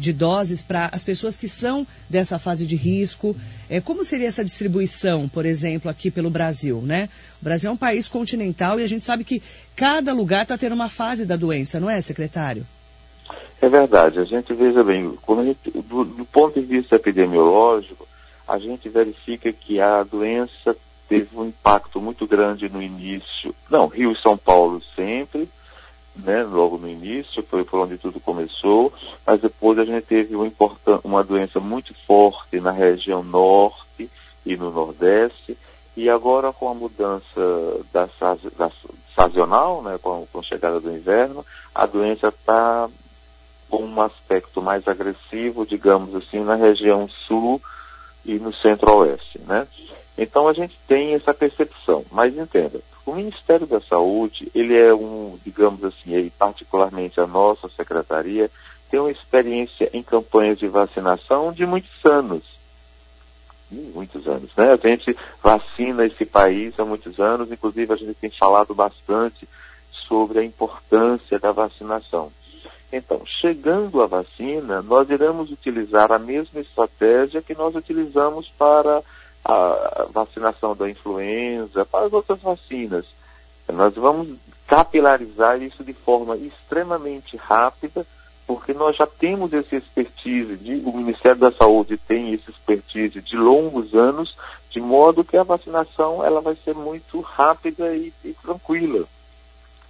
de 0.00 0.12
doses 0.12 0.62
para 0.62 0.88
as 0.92 1.04
pessoas 1.04 1.36
que 1.36 1.48
são 1.48 1.86
dessa 2.08 2.38
fase 2.38 2.66
de 2.66 2.74
risco. 2.74 3.36
É, 3.68 3.80
como 3.80 4.02
seria 4.02 4.26
essa 4.26 4.44
distribuição, 4.44 5.28
por 5.28 5.44
exemplo, 5.46 5.90
aqui 5.90 6.10
pelo 6.10 6.30
Brasil? 6.30 6.80
Né? 6.80 7.08
O 7.40 7.44
Brasil 7.44 7.70
é 7.70 7.72
um 7.72 7.76
país 7.76 8.08
continental 8.08 8.80
e 8.80 8.82
a 8.82 8.88
gente 8.88 9.04
sabe 9.04 9.22
que 9.22 9.42
cada 9.76 10.12
lugar 10.12 10.42
está 10.42 10.58
tendo 10.58 10.74
uma 10.74 10.88
fase 10.88 11.24
da 11.24 11.36
doença, 11.36 11.78
não 11.78 11.90
é, 11.90 12.00
secretário? 12.00 12.66
É 13.60 13.68
verdade. 13.68 14.18
A 14.18 14.24
gente 14.24 14.52
veja 14.54 14.82
bem, 14.82 15.16
gente, 15.44 15.70
do, 15.70 16.04
do 16.04 16.24
ponto 16.24 16.58
de 16.58 16.66
vista 16.66 16.96
epidemiológico, 16.96 18.08
a 18.48 18.58
gente 18.58 18.88
verifica 18.88 19.52
que 19.52 19.80
a 19.80 20.02
doença 20.02 20.74
teve 21.08 21.28
um 21.36 21.46
impacto 21.46 22.00
muito 22.00 22.26
grande 22.26 22.68
no 22.68 22.82
início. 22.82 23.54
Não, 23.68 23.86
Rio 23.86 24.12
e 24.12 24.20
São 24.20 24.36
Paulo 24.36 24.80
sempre, 24.96 25.48
né, 26.16 26.42
logo 26.42 26.76
no 26.78 26.88
início, 26.88 27.42
foi 27.42 27.64
por 27.64 27.80
onde 27.80 27.96
tudo 27.96 28.20
começou, 28.20 28.92
mas 29.26 29.40
depois 29.40 29.78
a 29.78 29.84
gente 29.84 30.04
teve 30.04 30.36
um 30.36 30.50
uma 31.04 31.22
doença 31.22 31.60
muito 31.60 31.94
forte 32.06 32.60
na 32.60 32.70
região 32.70 33.22
norte 33.22 34.10
e 34.44 34.56
no 34.56 34.70
nordeste, 34.70 35.56
e 35.96 36.08
agora 36.08 36.52
com 36.52 36.68
a 36.68 36.74
mudança 36.74 37.24
da, 37.92 38.08
da 38.56 38.70
sazonal, 39.14 39.82
né, 39.82 39.98
com, 40.00 40.26
com 40.32 40.38
a 40.40 40.42
chegada 40.42 40.80
do 40.80 40.90
inverno, 40.90 41.44
a 41.74 41.86
doença 41.86 42.28
está 42.28 42.88
com 43.68 43.84
um 43.84 44.02
aspecto 44.02 44.60
mais 44.60 44.86
agressivo, 44.88 45.64
digamos 45.64 46.14
assim, 46.14 46.40
na 46.40 46.56
região 46.56 47.08
sul 47.26 47.62
e 48.24 48.34
no 48.34 48.52
centro-oeste, 48.52 49.38
né? 49.46 49.66
Então 50.18 50.48
a 50.48 50.52
gente 50.52 50.78
tem 50.86 51.14
essa 51.14 51.32
percepção, 51.32 52.04
mas 52.10 52.36
entenda, 52.36 52.80
o 53.06 53.14
Ministério 53.14 53.66
da 53.66 53.80
Saúde, 53.80 54.50
ele 54.54 54.76
é 54.76 54.92
um, 54.94 55.38
digamos 55.44 55.82
assim, 55.84 56.16
e 56.16 56.30
particularmente 56.30 57.20
a 57.20 57.26
nossa 57.26 57.68
secretaria, 57.68 58.50
tem 58.90 59.00
uma 59.00 59.10
experiência 59.10 59.88
em 59.92 60.02
campanhas 60.02 60.58
de 60.58 60.66
vacinação 60.66 61.52
de 61.52 61.64
muitos 61.64 62.04
anos. 62.04 62.42
Muitos 63.70 64.26
anos, 64.26 64.50
né? 64.56 64.72
A 64.72 64.88
gente 64.88 65.16
vacina 65.42 66.04
esse 66.04 66.24
país 66.24 66.78
há 66.78 66.84
muitos 66.84 67.20
anos, 67.20 67.52
inclusive 67.52 67.92
a 67.92 67.96
gente 67.96 68.14
tem 68.14 68.30
falado 68.30 68.74
bastante 68.74 69.48
sobre 70.08 70.40
a 70.40 70.44
importância 70.44 71.38
da 71.38 71.52
vacinação. 71.52 72.32
Então, 72.92 73.22
chegando 73.24 74.02
a 74.02 74.06
vacina, 74.06 74.82
nós 74.82 75.08
iremos 75.08 75.52
utilizar 75.52 76.10
a 76.10 76.18
mesma 76.18 76.60
estratégia 76.60 77.40
que 77.40 77.54
nós 77.54 77.76
utilizamos 77.76 78.48
para 78.58 79.02
a 79.44 80.06
vacinação 80.10 80.76
da 80.76 80.88
influenza, 80.88 81.84
para 81.84 82.06
as 82.06 82.12
outras 82.12 82.40
vacinas. 82.40 83.04
Nós 83.68 83.94
vamos 83.94 84.36
capilarizar 84.66 85.62
isso 85.62 85.82
de 85.82 85.92
forma 85.92 86.36
extremamente 86.36 87.36
rápida, 87.36 88.06
porque 88.46 88.72
nós 88.72 88.96
já 88.96 89.06
temos 89.06 89.52
esse 89.52 89.76
expertise, 89.76 90.56
de, 90.56 90.82
o 90.84 90.92
Ministério 90.92 91.38
da 91.38 91.52
Saúde 91.52 91.96
tem 91.96 92.32
esse 92.32 92.50
expertise 92.50 93.20
de 93.20 93.36
longos 93.36 93.94
anos, 93.94 94.36
de 94.70 94.80
modo 94.80 95.24
que 95.24 95.36
a 95.36 95.42
vacinação 95.42 96.24
ela 96.24 96.40
vai 96.40 96.56
ser 96.64 96.74
muito 96.74 97.20
rápida 97.20 97.94
e, 97.94 98.12
e 98.24 98.34
tranquila. 98.34 99.06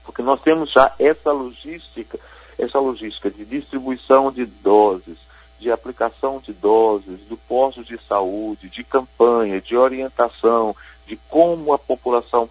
Porque 0.05 0.23
nós 0.23 0.41
temos 0.43 0.71
já 0.73 0.95
essa 0.99 1.33
logística, 1.33 2.19
essa 2.59 2.79
logística 2.79 3.31
de 3.31 3.45
distribuição 3.45 4.31
de 4.31 4.45
doses, 4.45 5.19
de 5.61 5.71
aplicação 5.71 6.41
de 6.41 6.53
doses, 6.55 7.21
do 7.29 7.37
posto 7.37 7.85
de 7.85 8.01
saúde, 8.09 8.71
de 8.71 8.83
campanha, 8.83 9.61
de 9.61 9.77
orientação, 9.77 10.75
de 11.07 11.17
como 11.29 11.75
a 11.75 11.79
população 11.79 12.49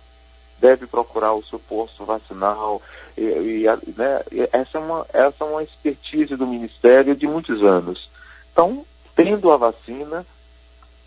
deve 0.59 0.85
procurar 0.85 1.33
o 1.33 1.43
seu 1.43 1.57
posto 1.57 2.05
vacinal. 2.05 2.81
E, 3.17 3.23
e, 3.23 3.65
né, 3.97 4.21
essa, 4.53 4.77
é 4.77 4.81
uma, 4.81 5.05
essa 5.11 5.43
é 5.43 5.47
uma 5.47 5.63
expertise 5.63 6.35
do 6.35 6.45
Ministério 6.45 7.15
de 7.15 7.25
muitos 7.25 7.63
anos. 7.63 8.09
Então, 8.51 8.85
tendo 9.15 9.51
a 9.51 9.57
vacina, 9.57 10.25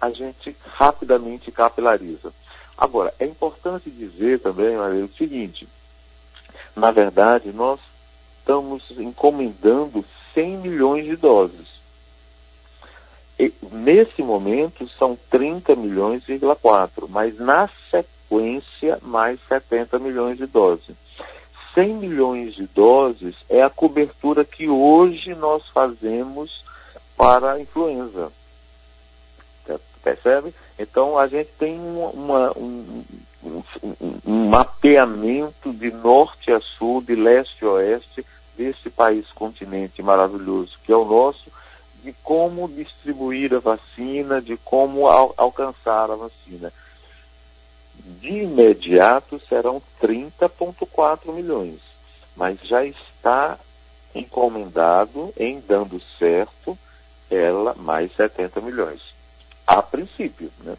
a 0.00 0.10
gente 0.10 0.56
rapidamente 0.74 1.52
capilariza. 1.52 2.32
Agora, 2.76 3.14
é 3.20 3.26
importante 3.26 3.88
dizer 3.88 4.40
também, 4.40 4.76
Maria, 4.76 5.04
o 5.04 5.14
seguinte: 5.14 5.68
na 6.74 6.90
verdade, 6.90 7.52
nós 7.52 7.78
estamos 8.40 8.90
encomendando 8.98 10.04
100 10.34 10.56
milhões 10.58 11.04
de 11.04 11.14
doses. 11.14 11.81
E, 13.42 13.52
nesse 13.72 14.22
momento 14.22 14.88
são 14.90 15.18
30 15.28 15.74
milhões,4, 15.74 17.08
mas 17.08 17.36
na 17.40 17.68
sequência 17.90 19.00
mais 19.02 19.40
70 19.48 19.98
milhões 19.98 20.38
de 20.38 20.46
doses. 20.46 20.94
100 21.74 21.94
milhões 21.94 22.54
de 22.54 22.68
doses 22.68 23.34
é 23.48 23.60
a 23.60 23.68
cobertura 23.68 24.44
que 24.44 24.68
hoje 24.68 25.34
nós 25.34 25.66
fazemos 25.70 26.62
para 27.16 27.54
a 27.54 27.60
influenza. 27.60 28.30
Percebe? 30.04 30.54
Então 30.78 31.18
a 31.18 31.26
gente 31.26 31.50
tem 31.58 31.80
uma, 31.80 32.56
um, 32.56 33.04
um, 33.42 33.62
um, 34.24 34.48
mapeamento 34.48 35.72
de 35.72 35.90
norte 35.90 36.52
a 36.52 36.60
sul, 36.60 37.02
de 37.02 37.16
leste 37.16 37.64
a 37.64 37.70
oeste, 37.70 38.24
desse 38.56 38.88
país 38.88 39.26
continente 39.32 40.00
maravilhoso 40.00 40.78
que 40.84 40.92
é 40.92 40.96
o 40.96 41.04
nosso, 41.04 41.50
de 42.02 42.12
como 42.22 42.68
distribuir 42.68 43.54
a 43.54 43.60
vacina, 43.60 44.40
de 44.40 44.56
como 44.56 45.06
al 45.08 45.34
alcançar 45.36 46.10
a 46.10 46.16
vacina. 46.16 46.72
De 48.20 48.42
imediato 48.42 49.40
serão 49.48 49.80
30,4 50.00 51.32
milhões, 51.32 51.78
mas 52.36 52.58
já 52.62 52.84
está 52.84 53.58
encomendado 54.14 55.32
em 55.36 55.60
dando 55.60 56.00
certo 56.18 56.76
ela 57.30 57.74
mais 57.74 58.14
70 58.14 58.60
milhões. 58.60 59.00
A 59.66 59.80
princípio, 59.80 60.50
né? 60.62 60.76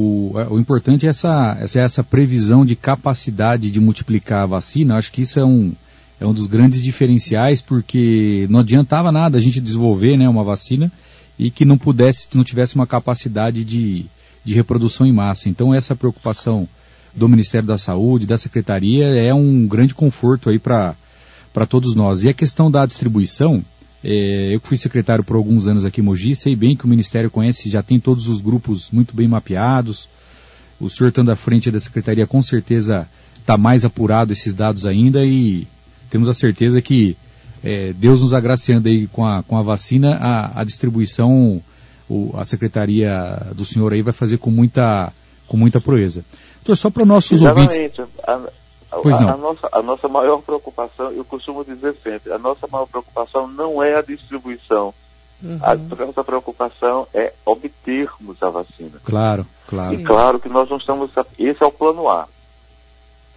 O, 0.00 0.32
é, 0.38 0.46
o 0.48 0.58
importante 0.58 1.06
é 1.06 1.10
essa, 1.10 1.56
essa, 1.60 1.80
essa 1.80 2.04
previsão 2.04 2.64
de 2.64 2.76
capacidade 2.76 3.70
de 3.70 3.80
multiplicar 3.80 4.42
a 4.42 4.46
vacina. 4.46 4.96
Acho 4.96 5.10
que 5.10 5.22
isso 5.22 5.40
é 5.40 5.44
um, 5.44 5.74
é 6.20 6.26
um 6.26 6.32
dos 6.32 6.46
grandes 6.46 6.82
diferenciais, 6.82 7.60
porque 7.60 8.46
não 8.48 8.60
adiantava 8.60 9.12
nada 9.12 9.38
a 9.38 9.40
gente 9.40 9.60
desenvolver 9.60 10.16
né, 10.16 10.28
uma 10.28 10.42
vacina 10.42 10.90
e 11.38 11.50
que 11.50 11.64
não 11.64 11.76
pudesse, 11.76 12.28
não 12.34 12.42
tivesse 12.42 12.74
uma 12.74 12.86
capacidade 12.86 13.64
de, 13.64 14.06
de 14.44 14.54
reprodução 14.54 15.06
em 15.06 15.12
massa. 15.12 15.48
Então 15.48 15.74
essa 15.74 15.94
preocupação 15.94 16.66
do 17.14 17.28
Ministério 17.28 17.66
da 17.66 17.78
Saúde, 17.78 18.26
da 18.26 18.38
Secretaria, 18.38 19.06
é 19.06 19.32
um 19.32 19.66
grande 19.66 19.94
conforto 19.94 20.48
aí 20.48 20.58
para 20.58 20.96
todos 21.68 21.94
nós. 21.94 22.22
E 22.22 22.28
a 22.28 22.34
questão 22.34 22.70
da 22.70 22.86
distribuição, 22.86 23.64
é, 24.04 24.54
eu 24.54 24.60
fui 24.62 24.76
secretário 24.76 25.24
por 25.24 25.36
alguns 25.36 25.66
anos 25.66 25.84
aqui 25.84 26.00
em 26.00 26.04
Mogi, 26.04 26.34
sei 26.34 26.56
bem 26.56 26.76
que 26.76 26.84
o 26.84 26.88
Ministério 26.88 27.30
conhece, 27.30 27.70
já 27.70 27.82
tem 27.82 27.98
todos 28.00 28.28
os 28.28 28.40
grupos 28.40 28.90
muito 28.90 29.14
bem 29.14 29.28
mapeados. 29.28 30.08
O 30.78 30.90
senhor 30.90 31.08
estando 31.08 31.30
à 31.30 31.36
frente 31.36 31.70
da 31.70 31.80
Secretaria 31.80 32.26
com 32.26 32.42
certeza 32.42 33.08
está 33.40 33.56
mais 33.56 33.84
apurado 33.84 34.32
esses 34.32 34.54
dados 34.54 34.84
ainda 34.84 35.24
e 35.24 35.66
temos 36.10 36.28
a 36.28 36.34
certeza 36.34 36.80
que 36.80 37.16
é, 37.62 37.92
Deus 37.92 38.20
nos 38.20 38.32
agraciando 38.32 38.88
aí 38.88 39.06
com 39.06 39.26
a, 39.26 39.42
com 39.42 39.58
a 39.58 39.62
vacina, 39.62 40.16
a, 40.20 40.60
a 40.60 40.64
distribuição, 40.64 41.62
o, 42.08 42.32
a 42.36 42.44
secretaria 42.44 43.48
do 43.54 43.64
senhor 43.64 43.92
aí 43.92 44.02
vai 44.02 44.12
fazer 44.12 44.38
com 44.38 44.50
muita, 44.50 45.12
com 45.46 45.56
muita 45.56 45.80
proeza. 45.80 46.24
Então, 46.62 46.74
só 46.76 46.90
para 46.90 47.02
os 47.02 47.08
nossos 47.08 47.40
Exatamente. 47.40 47.74
ouvintes... 47.74 48.04
A, 48.26 48.32
a, 48.92 49.00
pois 49.02 49.18
não. 49.20 49.30
A, 49.30 49.36
nossa, 49.36 49.68
a 49.72 49.82
nossa 49.82 50.08
maior 50.08 50.40
preocupação, 50.42 51.10
eu 51.12 51.24
costumo 51.24 51.64
dizer 51.64 51.96
sempre, 52.02 52.32
a 52.32 52.38
nossa 52.38 52.66
maior 52.66 52.86
preocupação 52.86 53.48
não 53.48 53.82
é 53.82 53.96
a 53.96 54.02
distribuição. 54.02 54.94
Uhum. 55.42 55.58
A 55.60 55.74
nossa 55.74 56.24
preocupação 56.24 57.06
é 57.12 57.32
obtermos 57.44 58.42
a 58.42 58.48
vacina. 58.48 58.98
Claro, 59.04 59.46
claro. 59.66 59.94
E 59.94 60.02
claro 60.02 60.40
que 60.40 60.48
nós 60.48 60.70
não 60.70 60.78
estamos. 60.78 61.10
Esse 61.38 61.62
é 61.62 61.66
o 61.66 61.72
plano 61.72 62.08
A 62.08 62.26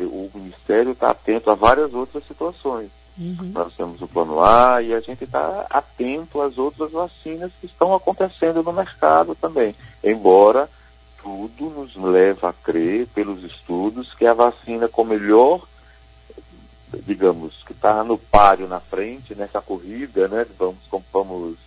o 0.03 0.29
Ministério 0.33 0.91
está 0.91 1.11
atento 1.11 1.49
a 1.49 1.55
várias 1.55 1.93
outras 1.93 2.25
situações. 2.25 2.89
Uhum. 3.17 3.51
Nós 3.53 3.75
temos 3.75 4.01
o 4.01 4.07
plano 4.07 4.41
A 4.41 4.81
e 4.81 4.93
a 4.93 4.99
gente 5.01 5.25
está 5.25 5.65
atento 5.69 6.41
às 6.41 6.57
outras 6.57 6.91
vacinas 6.91 7.51
que 7.59 7.65
estão 7.65 7.93
acontecendo 7.93 8.63
no 8.63 8.71
mercado 8.71 9.35
também. 9.35 9.75
Embora 10.01 10.69
tudo 11.21 11.69
nos 11.69 11.95
leva 11.97 12.49
a 12.49 12.53
crer, 12.53 13.07
pelos 13.07 13.43
estudos, 13.43 14.13
que 14.13 14.25
a 14.25 14.33
vacina 14.33 14.87
com 14.87 15.03
melhor, 15.03 15.61
digamos, 17.05 17.61
que 17.65 17.73
está 17.73 18.03
no 18.05 18.17
páreo 18.17 18.69
na 18.69 18.79
frente, 18.79 19.35
nessa 19.35 19.61
corrida, 19.61 20.29
né? 20.29 20.45
Vamos, 20.57 20.77
vamos 21.11 21.57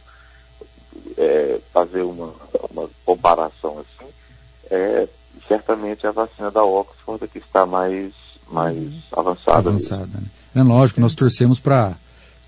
é, 1.18 1.60
fazer 1.70 2.02
uma, 2.02 2.34
uma 2.70 2.88
comparação 3.04 3.78
assim, 3.78 4.10
é 4.70 5.06
certamente 5.48 6.06
a 6.06 6.12
vacina 6.12 6.50
da 6.50 6.62
Oxford 6.62 7.26
que 7.28 7.38
está 7.38 7.66
mais 7.66 8.12
mais 8.50 8.76
avançada. 9.16 9.70
Avançada, 9.70 10.08
né? 10.12 10.26
É 10.54 10.62
lógico, 10.62 11.00
nós 11.00 11.14
torcemos 11.14 11.58
para 11.58 11.94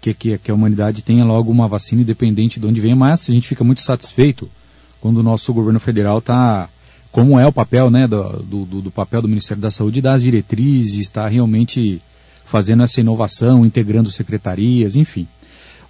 que, 0.00 0.12
que, 0.12 0.38
que, 0.38 0.50
a 0.50 0.54
humanidade 0.54 1.02
tenha 1.02 1.24
logo 1.24 1.50
uma 1.50 1.66
vacina 1.66 2.02
independente 2.02 2.60
de 2.60 2.66
onde 2.66 2.80
vem, 2.80 2.94
mas 2.94 3.28
a 3.28 3.32
gente 3.32 3.48
fica 3.48 3.64
muito 3.64 3.80
satisfeito 3.80 4.50
quando 5.00 5.18
o 5.18 5.22
nosso 5.22 5.52
governo 5.52 5.80
federal 5.80 6.18
está, 6.18 6.68
como 7.10 7.38
é 7.38 7.46
o 7.46 7.52
papel, 7.52 7.90
né, 7.90 8.06
do, 8.06 8.42
do, 8.42 8.82
do 8.82 8.90
papel 8.90 9.22
do 9.22 9.28
Ministério 9.28 9.62
da 9.62 9.70
Saúde, 9.70 10.02
das 10.02 10.22
diretrizes, 10.22 11.00
está 11.00 11.26
realmente 11.26 12.00
fazendo 12.44 12.82
essa 12.82 13.00
inovação, 13.00 13.64
integrando 13.64 14.10
secretarias, 14.10 14.96
enfim. 14.96 15.26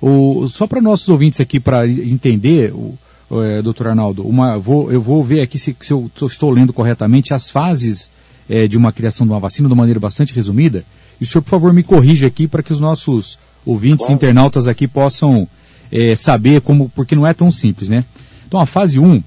O, 0.00 0.46
só 0.48 0.66
para 0.66 0.80
nossos 0.80 1.08
ouvintes 1.08 1.40
aqui, 1.40 1.58
para 1.58 1.86
entender, 1.88 2.72
o, 2.72 2.96
é, 3.42 3.62
doutor 3.62 3.88
Arnaldo, 3.88 4.26
uma, 4.26 4.58
vou, 4.58 4.92
eu 4.92 5.00
vou 5.00 5.24
ver 5.24 5.40
aqui 5.40 5.58
se, 5.58 5.76
se 5.80 5.92
eu 5.92 6.10
estou 6.22 6.50
lendo 6.50 6.72
corretamente 6.72 7.32
as 7.32 7.50
fases 7.50 8.10
é, 8.48 8.68
de 8.68 8.76
uma 8.76 8.92
criação 8.92 9.26
de 9.26 9.32
uma 9.32 9.40
vacina 9.40 9.68
de 9.68 9.72
uma 9.72 9.80
maneira 9.80 10.00
bastante 10.00 10.34
resumida. 10.34 10.84
E 11.20 11.24
o 11.24 11.26
senhor, 11.26 11.42
por 11.42 11.50
favor, 11.50 11.72
me 11.72 11.82
corrija 11.82 12.26
aqui 12.26 12.46
para 12.46 12.62
que 12.62 12.72
os 12.72 12.80
nossos 12.80 13.38
ouvintes, 13.64 14.06
Bom. 14.06 14.12
internautas 14.12 14.66
aqui 14.66 14.86
possam 14.86 15.48
é, 15.90 16.14
saber 16.16 16.60
como, 16.60 16.88
porque 16.90 17.14
não 17.14 17.26
é 17.26 17.32
tão 17.32 17.50
simples, 17.50 17.88
né? 17.88 18.04
Então, 18.46 18.60
a 18.60 18.66
fase 18.66 18.98
1, 18.98 19.22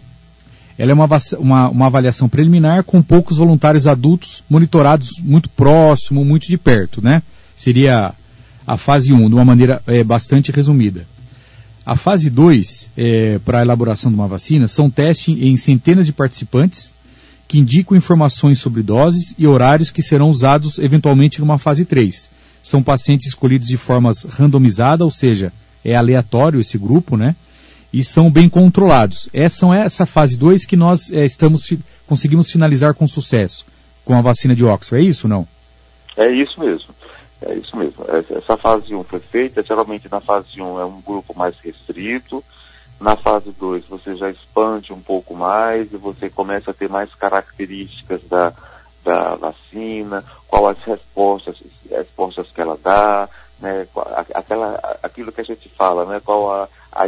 ela 0.77 0.91
é 0.91 0.93
uma, 0.93 1.07
uma, 1.39 1.69
uma 1.69 1.85
avaliação 1.87 2.29
preliminar 2.29 2.83
com 2.83 3.01
poucos 3.01 3.37
voluntários 3.37 3.87
adultos 3.87 4.43
monitorados 4.49 5.19
muito 5.23 5.49
próximo, 5.49 6.23
muito 6.23 6.47
de 6.47 6.57
perto, 6.57 7.01
né? 7.01 7.23
Seria 7.55 8.13
a 8.65 8.77
fase 8.77 9.11
1, 9.11 9.29
de 9.29 9.33
uma 9.33 9.45
maneira 9.45 9.81
é, 9.87 10.03
bastante 10.03 10.51
resumida. 10.51 11.07
A 11.87 11.95
fase 11.95 12.29
2, 12.29 12.89
é, 12.97 13.39
para 13.45 13.59
a 13.59 13.61
elaboração 13.61 14.11
de 14.11 14.17
uma 14.17 14.27
vacina, 14.27 14.67
são 14.67 14.89
testes 14.89 15.29
em 15.41 15.55
centenas 15.55 16.05
de 16.05 16.11
participantes 16.11 16.93
que 17.47 17.57
indicam 17.57 17.95
informações 17.95 18.59
sobre 18.59 18.83
doses 18.83 19.33
e 19.37 19.47
horários 19.47 19.89
que 19.89 20.01
serão 20.01 20.29
usados 20.29 20.79
eventualmente 20.79 21.39
numa 21.39 21.57
fase 21.57 21.85
3. 21.85 22.29
São 22.61 22.83
pacientes 22.83 23.27
escolhidos 23.27 23.69
de 23.69 23.77
forma 23.77 24.11
randomizada, 24.31 25.05
ou 25.05 25.09
seja, 25.09 25.53
é 25.81 25.95
aleatório 25.95 26.59
esse 26.59 26.77
grupo, 26.77 27.15
né? 27.15 27.37
E 27.93 28.03
são 28.03 28.29
bem 28.29 28.49
controlados. 28.49 29.29
Essa 29.31 29.65
é 29.73 29.79
essa 29.79 30.05
fase 30.05 30.37
2 30.37 30.65
que 30.65 30.75
nós 30.75 31.09
é, 31.09 31.25
estamos 31.25 31.71
conseguimos 32.05 32.51
finalizar 32.51 32.95
com 32.95 33.07
sucesso 33.07 33.65
com 34.03 34.13
a 34.13 34.19
vacina 34.19 34.53
de 34.53 34.65
Oxford. 34.65 35.01
É 35.01 35.07
isso 35.07 35.25
não? 35.25 35.47
É 36.17 36.29
isso 36.33 36.59
mesmo. 36.59 36.89
É 37.41 37.53
isso 37.53 37.75
mesmo. 37.77 38.03
Essa 38.07 38.57
fase 38.57 38.95
1 38.95 39.03
foi 39.03 39.19
feita, 39.19 39.63
geralmente 39.63 40.09
na 40.09 40.19
fase 40.19 40.61
1 40.61 40.79
é 40.79 40.85
um 40.85 41.01
grupo 41.01 41.37
mais 41.37 41.57
restrito, 41.59 42.43
na 42.99 43.15
fase 43.15 43.51
2, 43.51 43.85
você 43.85 44.15
já 44.15 44.29
expande 44.29 44.91
um 44.91 45.01
pouco 45.01 45.35
mais 45.35 45.93
e 45.93 45.97
você 45.97 46.29
começa 46.29 46.71
a 46.71 46.73
ter 46.73 46.89
mais 46.89 47.13
características 47.13 48.23
da, 48.23 48.51
da 49.03 49.35
vacina, 49.35 50.23
qual 50.47 50.67
as 50.67 50.79
respostas, 50.79 51.61
respostas 51.89 52.49
que 52.51 52.59
ela 52.59 52.77
dá, 52.83 53.29
né, 53.59 53.87
aquela, 54.33 54.97
aquilo 55.03 55.31
que 55.31 55.41
a 55.41 55.45
gente 55.45 55.69
fala, 55.69 56.05
né, 56.05 56.19
qual 56.23 56.51
a, 56.51 56.67
a 56.91 57.07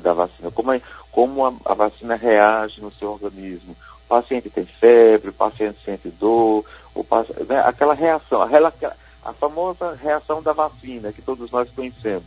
da 0.00 0.12
vacina, 0.12 0.50
como, 0.52 0.72
é, 0.72 0.80
como 1.10 1.44
a, 1.44 1.52
a 1.64 1.74
vacina 1.74 2.14
reage 2.14 2.80
no 2.80 2.92
seu 2.92 3.10
organismo. 3.10 3.76
O 4.04 4.08
paciente 4.08 4.48
tem 4.48 4.64
febre, 4.64 5.30
o 5.30 5.34
paciente 5.34 5.78
sente 5.84 6.08
dor, 6.08 6.64
né, 7.48 7.60
aquela 7.60 7.94
reação, 7.94 8.42
a, 8.42 8.48
a 9.24 9.32
famosa 9.32 9.94
reação 9.94 10.42
da 10.42 10.52
vacina 10.52 11.12
que 11.12 11.22
todos 11.22 11.50
nós 11.50 11.68
conhecemos. 11.70 12.26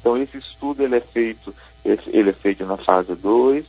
Então 0.00 0.16
esse 0.16 0.38
estudo 0.38 0.82
ele 0.82 0.96
é 0.96 1.00
feito, 1.00 1.54
ele 1.84 2.30
é 2.30 2.32
feito 2.32 2.64
na 2.64 2.76
fase 2.76 3.14
2 3.14 3.64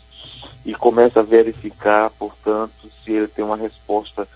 e 0.66 0.74
começa 0.74 1.20
a 1.20 1.24
verificar, 1.24 2.10
portanto, 2.12 2.90
se 3.04 3.12
ele 3.12 3.28
tem 3.28 3.44
uma 3.44 3.58
resposta 3.58 4.28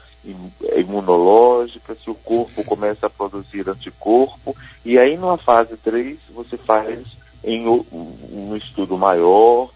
imunológica, 0.75 1.95
se 1.95 2.09
o 2.09 2.15
corpo 2.15 2.63
começa 2.65 3.05
a 3.05 3.09
produzir 3.09 3.69
anticorpo, 3.69 4.55
e 4.83 4.97
aí 4.97 5.15
numa 5.15 5.37
fase 5.37 5.77
3 5.77 6.17
você 6.33 6.57
faz 6.57 7.05
em 7.43 7.67
um 7.67 8.55
estudo 8.55 8.97
maior, 8.97 9.69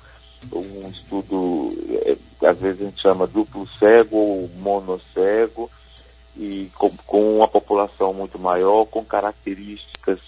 um 0.52 0.90
estudo, 0.90 1.70
é, 2.06 2.18
às 2.48 2.58
vezes 2.58 2.82
a 2.82 2.86
gente 2.86 3.02
chama 3.02 3.28
duplo 3.28 3.68
cego 3.78 4.18
ou 4.18 4.50
monocego, 4.58 5.70
e 6.40 6.72
com, 6.78 6.90
com 7.06 7.36
uma 7.36 7.48
população 7.50 8.14
muito 8.14 8.40
maior, 8.40 8.86
com 8.86 9.04
características 9.04 10.20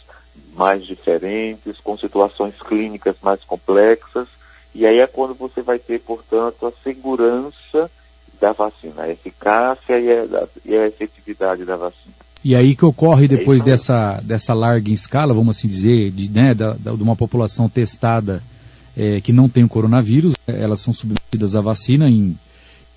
mais 0.54 0.86
diferentes, 0.86 1.80
com 1.80 1.98
situações 1.98 2.54
clínicas 2.62 3.16
mais 3.24 3.42
complexas, 3.46 4.28
e 4.76 4.86
aí 4.86 5.00
é 5.00 5.08
quando 5.08 5.34
você 5.34 5.62
vai 5.62 5.80
ter, 5.80 6.00
portanto, 6.02 6.68
a 6.68 6.72
segurança 6.84 7.90
da 8.42 8.52
vacina, 8.52 9.04
a 9.04 9.10
eficácia 9.10 9.98
e 10.00 10.12
a, 10.12 10.48
e 10.66 10.76
a 10.76 10.88
efetividade 10.88 11.64
da 11.64 11.78
vacina. 11.78 12.14
E 12.44 12.56
aí 12.56 12.76
que 12.76 12.84
ocorre 12.84 13.28
depois 13.28 13.62
dessa, 13.62 14.20
dessa 14.24 14.54
larga 14.54 14.92
escala, 14.92 15.34
vamos 15.34 15.58
assim 15.58 15.68
dizer, 15.68 16.12
de, 16.12 16.30
né, 16.30 16.54
da, 16.54 16.74
da, 16.74 16.92
de 16.92 17.04
uma 17.04 17.16
população 17.16 17.70
testada 17.70 18.44
é, 18.98 19.22
que 19.22 19.32
não 19.32 19.48
tem 19.48 19.64
o 19.64 19.70
coronavírus, 19.70 20.34
elas 20.46 20.82
são 20.82 20.94
submetidas 20.94 21.56
à 21.56 21.62
vacina 21.62 22.10
em, 22.10 22.38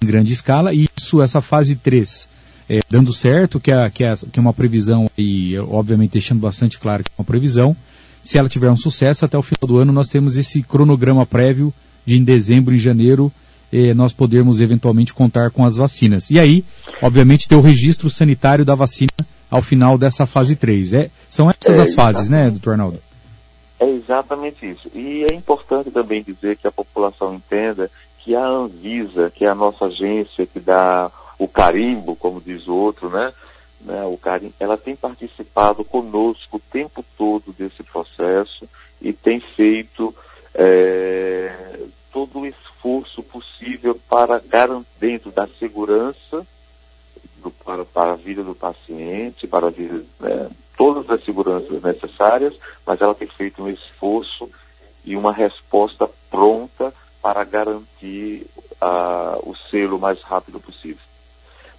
em 0.02 0.06
grande 0.06 0.32
escala, 0.32 0.72
e 0.72 0.86
isso, 0.98 1.22
essa 1.22 1.40
fase 1.40 1.76
3, 1.76 2.28
é, 2.68 2.80
dando 2.88 3.12
certo, 3.12 3.60
que 3.60 3.70
é, 3.70 3.88
que, 3.90 4.04
é, 4.04 4.14
que 4.14 4.38
é 4.38 4.40
uma 4.40 4.52
previsão, 4.52 5.08
e 5.16 5.58
obviamente 5.58 6.12
deixando 6.12 6.40
bastante 6.40 6.78
claro 6.78 7.02
que 7.02 7.10
é 7.10 7.20
uma 7.20 7.24
previsão, 7.24 7.76
se 8.22 8.38
ela 8.38 8.48
tiver 8.48 8.70
um 8.70 8.76
sucesso, 8.76 9.24
até 9.24 9.36
o 9.36 9.42
final 9.42 9.68
do 9.68 9.78
ano 9.78 9.92
nós 9.92 10.08
temos 10.08 10.36
esse 10.36 10.62
cronograma 10.62 11.26
prévio 11.26 11.72
de 12.06 12.16
em 12.16 12.24
dezembro, 12.24 12.74
em 12.74 12.78
janeiro, 12.78 13.30
eh, 13.72 13.92
nós 13.92 14.12
podermos 14.12 14.60
eventualmente 14.60 15.12
contar 15.12 15.50
com 15.50 15.64
as 15.64 15.76
vacinas. 15.76 16.30
E 16.30 16.38
aí, 16.38 16.64
obviamente, 17.02 17.48
ter 17.48 17.54
o 17.54 17.60
registro 17.60 18.08
sanitário 18.08 18.64
da 18.64 18.74
vacina 18.74 19.10
ao 19.50 19.60
final 19.60 19.98
dessa 19.98 20.26
fase 20.26 20.56
3. 20.56 20.92
É, 20.94 21.10
são 21.28 21.50
essas 21.50 21.78
é, 21.78 21.82
as 21.82 21.94
fases, 21.94 22.28
né, 22.28 22.50
doutor 22.50 22.72
Arnaldo? 22.72 22.98
É 23.78 23.88
exatamente 23.90 24.64
isso. 24.70 24.90
E 24.94 25.26
é 25.30 25.34
importante 25.34 25.90
também 25.90 26.22
dizer 26.22 26.56
que 26.56 26.66
a 26.66 26.72
população 26.72 27.34
entenda 27.34 27.90
que 28.20 28.34
a 28.34 28.46
Anvisa, 28.46 29.30
que 29.30 29.44
é 29.44 29.48
a 29.48 29.54
nossa 29.54 29.84
agência 29.84 30.46
que 30.46 30.58
dá 30.58 31.10
o 31.38 31.48
carimbo, 31.48 32.16
como 32.16 32.40
diz 32.40 32.66
o 32.66 32.74
outro, 32.74 33.10
né? 33.10 33.32
né 33.80 34.04
o 34.04 34.16
carimbo, 34.16 34.54
ela 34.58 34.76
tem 34.76 34.94
participado 34.94 35.84
conosco 35.84 36.56
o 36.56 36.60
tempo 36.72 37.04
todo 37.16 37.52
desse 37.52 37.82
processo 37.82 38.68
e 39.00 39.12
tem 39.12 39.40
feito 39.40 40.14
é, 40.54 41.80
todo 42.12 42.40
o 42.40 42.46
esforço 42.46 43.22
possível 43.22 44.00
para 44.08 44.38
garantir 44.38 44.88
dentro 45.00 45.30
da 45.30 45.46
segurança 45.58 46.46
do, 47.42 47.50
para, 47.50 47.84
para, 47.84 48.12
a 48.12 48.16
vida 48.16 48.42
do 48.42 48.54
paciente, 48.54 49.46
para 49.46 49.66
a 49.66 49.70
vida, 49.70 50.04
né, 50.20 50.50
todas 50.76 51.08
as 51.10 51.24
seguranças 51.24 51.82
necessárias, 51.82 52.54
mas 52.86 53.00
ela 53.00 53.14
tem 53.14 53.28
feito 53.28 53.62
um 53.62 53.68
esforço 53.68 54.50
e 55.04 55.16
uma 55.16 55.32
resposta 55.32 56.08
pronta 56.30 56.92
para 57.20 57.44
garantir 57.44 58.46
uh, 58.80 59.48
o 59.48 59.54
selo 59.70 59.96
o 59.96 60.00
mais 60.00 60.20
rápido 60.22 60.60
possível. 60.60 61.02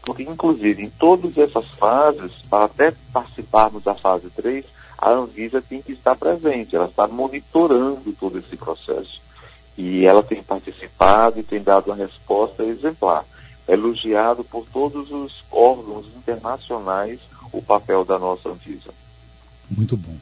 Porque, 0.05 0.23
inclusive, 0.23 0.83
em 0.83 0.89
todas 0.89 1.35
essas 1.37 1.67
fases, 1.71 2.31
para 2.49 2.65
até 2.65 2.93
participarmos 3.11 3.83
da 3.83 3.95
fase 3.95 4.29
3, 4.29 4.63
a 4.97 5.11
Anvisa 5.11 5.61
tem 5.61 5.81
que 5.81 5.93
estar 5.93 6.15
presente, 6.15 6.75
ela 6.75 6.85
está 6.85 7.07
monitorando 7.07 8.13
todo 8.13 8.37
esse 8.37 8.55
processo. 8.55 9.19
E 9.77 10.05
ela 10.05 10.23
tem 10.23 10.41
participado 10.41 11.39
e 11.39 11.43
tem 11.43 11.61
dado 11.61 11.87
uma 11.87 11.95
resposta 11.95 12.63
exemplar. 12.63 13.25
Elogiado 13.67 14.43
por 14.43 14.65
todos 14.71 15.11
os 15.11 15.43
órgãos 15.51 16.05
internacionais 16.15 17.19
o 17.51 17.61
papel 17.61 18.05
da 18.05 18.19
nossa 18.19 18.49
Anvisa. 18.49 18.93
Muito 19.69 19.97
bom. 19.97 20.15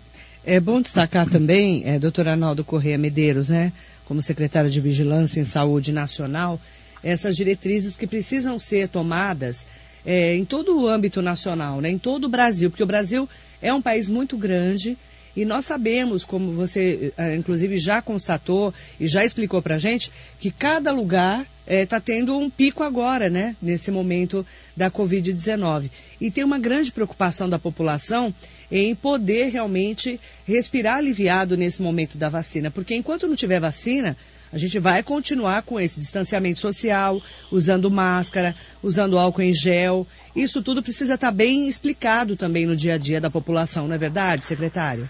É 0.46 0.60
bom 0.60 0.82
destacar 0.82 1.30
também, 1.30 1.84
é, 1.86 2.00
doutor 2.00 2.28
Arnaldo 2.28 2.63
Correia 2.63 2.98
Medeiros, 2.98 3.50
né, 3.50 3.72
como 4.06 4.22
secretário 4.22 4.69
de 4.69 4.80
Vigilância 4.82 5.39
em 5.39 5.46
Saúde 5.46 5.91
Nacional, 5.91 6.60
essas 7.03 7.35
diretrizes 7.35 7.95
que 7.95 8.07
precisam 8.07 8.59
ser 8.59 8.87
tomadas 8.87 9.65
é, 10.05 10.35
em 10.35 10.45
todo 10.45 10.79
o 10.79 10.87
âmbito 10.87 11.21
nacional, 11.21 11.81
né, 11.81 11.89
em 11.89 11.97
todo 11.97 12.25
o 12.25 12.29
Brasil, 12.29 12.69
porque 12.69 12.83
o 12.83 12.87
Brasil 12.87 13.27
é 13.61 13.73
um 13.73 13.81
país 13.81 14.09
muito 14.09 14.37
grande 14.37 14.97
e 15.35 15.45
nós 15.45 15.65
sabemos, 15.65 16.23
como 16.23 16.51
você 16.51 17.11
eh, 17.17 17.35
inclusive 17.35 17.77
já 17.77 18.01
constatou 18.01 18.73
e 18.99 19.07
já 19.07 19.25
explicou 19.25 19.61
para 19.61 19.75
a 19.75 19.79
gente, 19.79 20.11
que 20.39 20.51
cada 20.51 20.91
lugar 20.91 21.47
está 21.65 21.97
eh, 21.97 22.01
tendo 22.01 22.37
um 22.37 22.51
pico 22.51 22.83
agora, 22.83 23.31
né, 23.31 23.55
nesse 23.59 23.89
momento 23.89 24.45
da 24.77 24.91
Covid-19. 24.91 25.89
E 26.21 26.29
tem 26.29 26.43
uma 26.43 26.59
grande 26.59 26.91
preocupação 26.91 27.49
da 27.49 27.57
população 27.57 28.33
em 28.71 28.93
poder 28.93 29.49
realmente 29.49 30.19
respirar 30.45 30.97
aliviado 30.97 31.57
nesse 31.57 31.81
momento 31.81 32.15
da 32.15 32.29
vacina, 32.29 32.69
porque 32.69 32.95
enquanto 32.95 33.27
não 33.27 33.35
tiver 33.35 33.59
vacina, 33.59 34.15
a 34.53 34.57
gente 34.59 34.77
vai 34.77 35.01
continuar 35.01 35.63
com 35.63 35.79
esse 35.79 35.99
distanciamento 35.99 36.59
social, 36.59 37.19
usando 37.51 37.89
máscara, 37.89 38.55
usando 38.83 39.17
álcool 39.17 39.41
em 39.41 39.51
gel. 39.51 40.05
Isso 40.35 40.61
tudo 40.61 40.83
precisa 40.83 41.15
estar 41.15 41.27
tá 41.27 41.33
bem 41.33 41.67
explicado 41.67 42.35
também 42.35 42.67
no 42.67 42.75
dia 42.75 42.93
a 42.93 42.97
dia 42.99 43.19
da 43.19 43.31
população, 43.31 43.87
não 43.87 43.95
é 43.95 43.97
verdade, 43.97 44.45
secretário? 44.45 45.09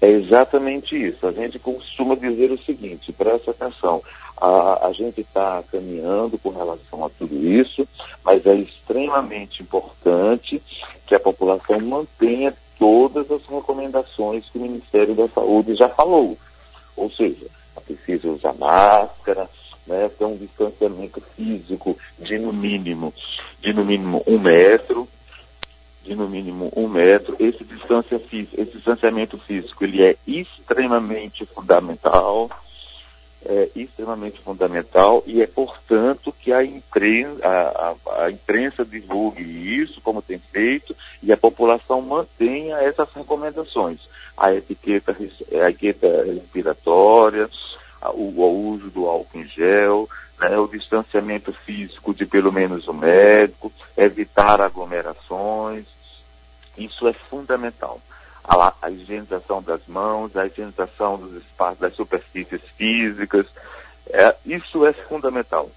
É 0.00 0.08
exatamente 0.08 0.96
isso. 0.96 1.26
A 1.26 1.32
gente 1.32 1.58
costuma 1.58 2.14
dizer 2.14 2.50
o 2.50 2.64
seguinte, 2.64 3.12
presta 3.12 3.50
atenção, 3.50 4.02
a, 4.40 4.86
a 4.86 4.92
gente 4.94 5.20
está 5.20 5.62
caminhando 5.70 6.38
com 6.38 6.48
relação 6.48 7.04
a 7.04 7.10
tudo 7.10 7.46
isso, 7.46 7.86
mas 8.24 8.46
é 8.46 8.54
extremamente 8.54 9.62
importante 9.62 10.62
que 11.06 11.14
a 11.14 11.20
população 11.20 11.78
mantenha 11.78 12.54
todas 12.78 13.30
as 13.30 13.44
recomendações 13.44 14.48
que 14.48 14.56
o 14.56 14.62
Ministério 14.62 15.14
da 15.14 15.28
Saúde 15.28 15.74
já 15.74 15.90
falou. 15.90 16.38
Ou 16.96 17.10
seja, 17.10 17.46
é 17.76 17.80
preciso 17.80 18.32
usar 18.32 18.54
máscara, 18.54 19.48
né, 19.86 20.10
ter 20.16 20.24
um 20.24 20.36
distanciamento 20.36 21.20
físico 21.36 21.98
de 22.18 22.38
no 22.38 22.52
mínimo, 22.52 23.12
de 23.60 23.72
no 23.72 23.84
mínimo 23.84 24.22
um 24.26 24.38
metro, 24.38 25.08
de 26.04 26.14
no 26.14 26.28
mínimo 26.28 26.72
um 26.76 26.88
metro, 26.88 27.36
esse, 27.38 27.64
distância 27.64 28.20
esse 28.30 28.72
distanciamento 28.76 29.38
físico 29.38 29.84
ele 29.84 30.02
é 30.02 30.16
extremamente 30.26 31.44
fundamental, 31.46 32.50
é 33.44 33.68
extremamente 33.74 34.40
fundamental 34.40 35.22
e 35.26 35.42
é 35.42 35.46
portanto 35.46 36.32
que 36.32 36.52
a 36.52 36.64
imprensa, 36.64 37.46
a, 37.46 37.94
a, 38.10 38.24
a 38.24 38.30
imprensa 38.30 38.84
divulgue 38.84 39.42
isso 39.42 40.00
como 40.00 40.22
tem 40.22 40.38
feito 40.38 40.94
e 41.22 41.32
a 41.32 41.36
população 41.36 42.00
mantenha 42.00 42.76
essas 42.76 43.08
recomendações. 43.12 44.00
A 44.36 44.52
etiqueta, 44.52 45.16
a 45.18 45.70
etiqueta 45.70 46.24
respiratória, 46.24 47.48
o, 48.14 48.40
o 48.40 48.68
uso 48.70 48.90
do 48.90 49.06
álcool 49.06 49.38
em 49.38 49.46
gel, 49.46 50.08
né, 50.40 50.58
o 50.58 50.66
distanciamento 50.66 51.52
físico 51.52 52.14
de 52.14 52.26
pelo 52.26 52.52
menos 52.52 52.88
um 52.88 52.92
médico, 52.92 53.72
evitar 53.96 54.60
aglomerações, 54.60 55.86
isso 56.76 57.06
é 57.06 57.12
fundamental. 57.12 58.00
A, 58.44 58.74
a 58.82 58.90
higienização 58.90 59.62
das 59.62 59.86
mãos, 59.86 60.36
a 60.36 60.46
higienização 60.46 61.16
dos 61.16 61.42
espaços, 61.42 61.78
das 61.78 61.94
superfícies 61.94 62.60
físicas, 62.76 63.46
é, 64.06 64.36
isso 64.44 64.84
é 64.84 64.92
fundamental, 64.92 65.70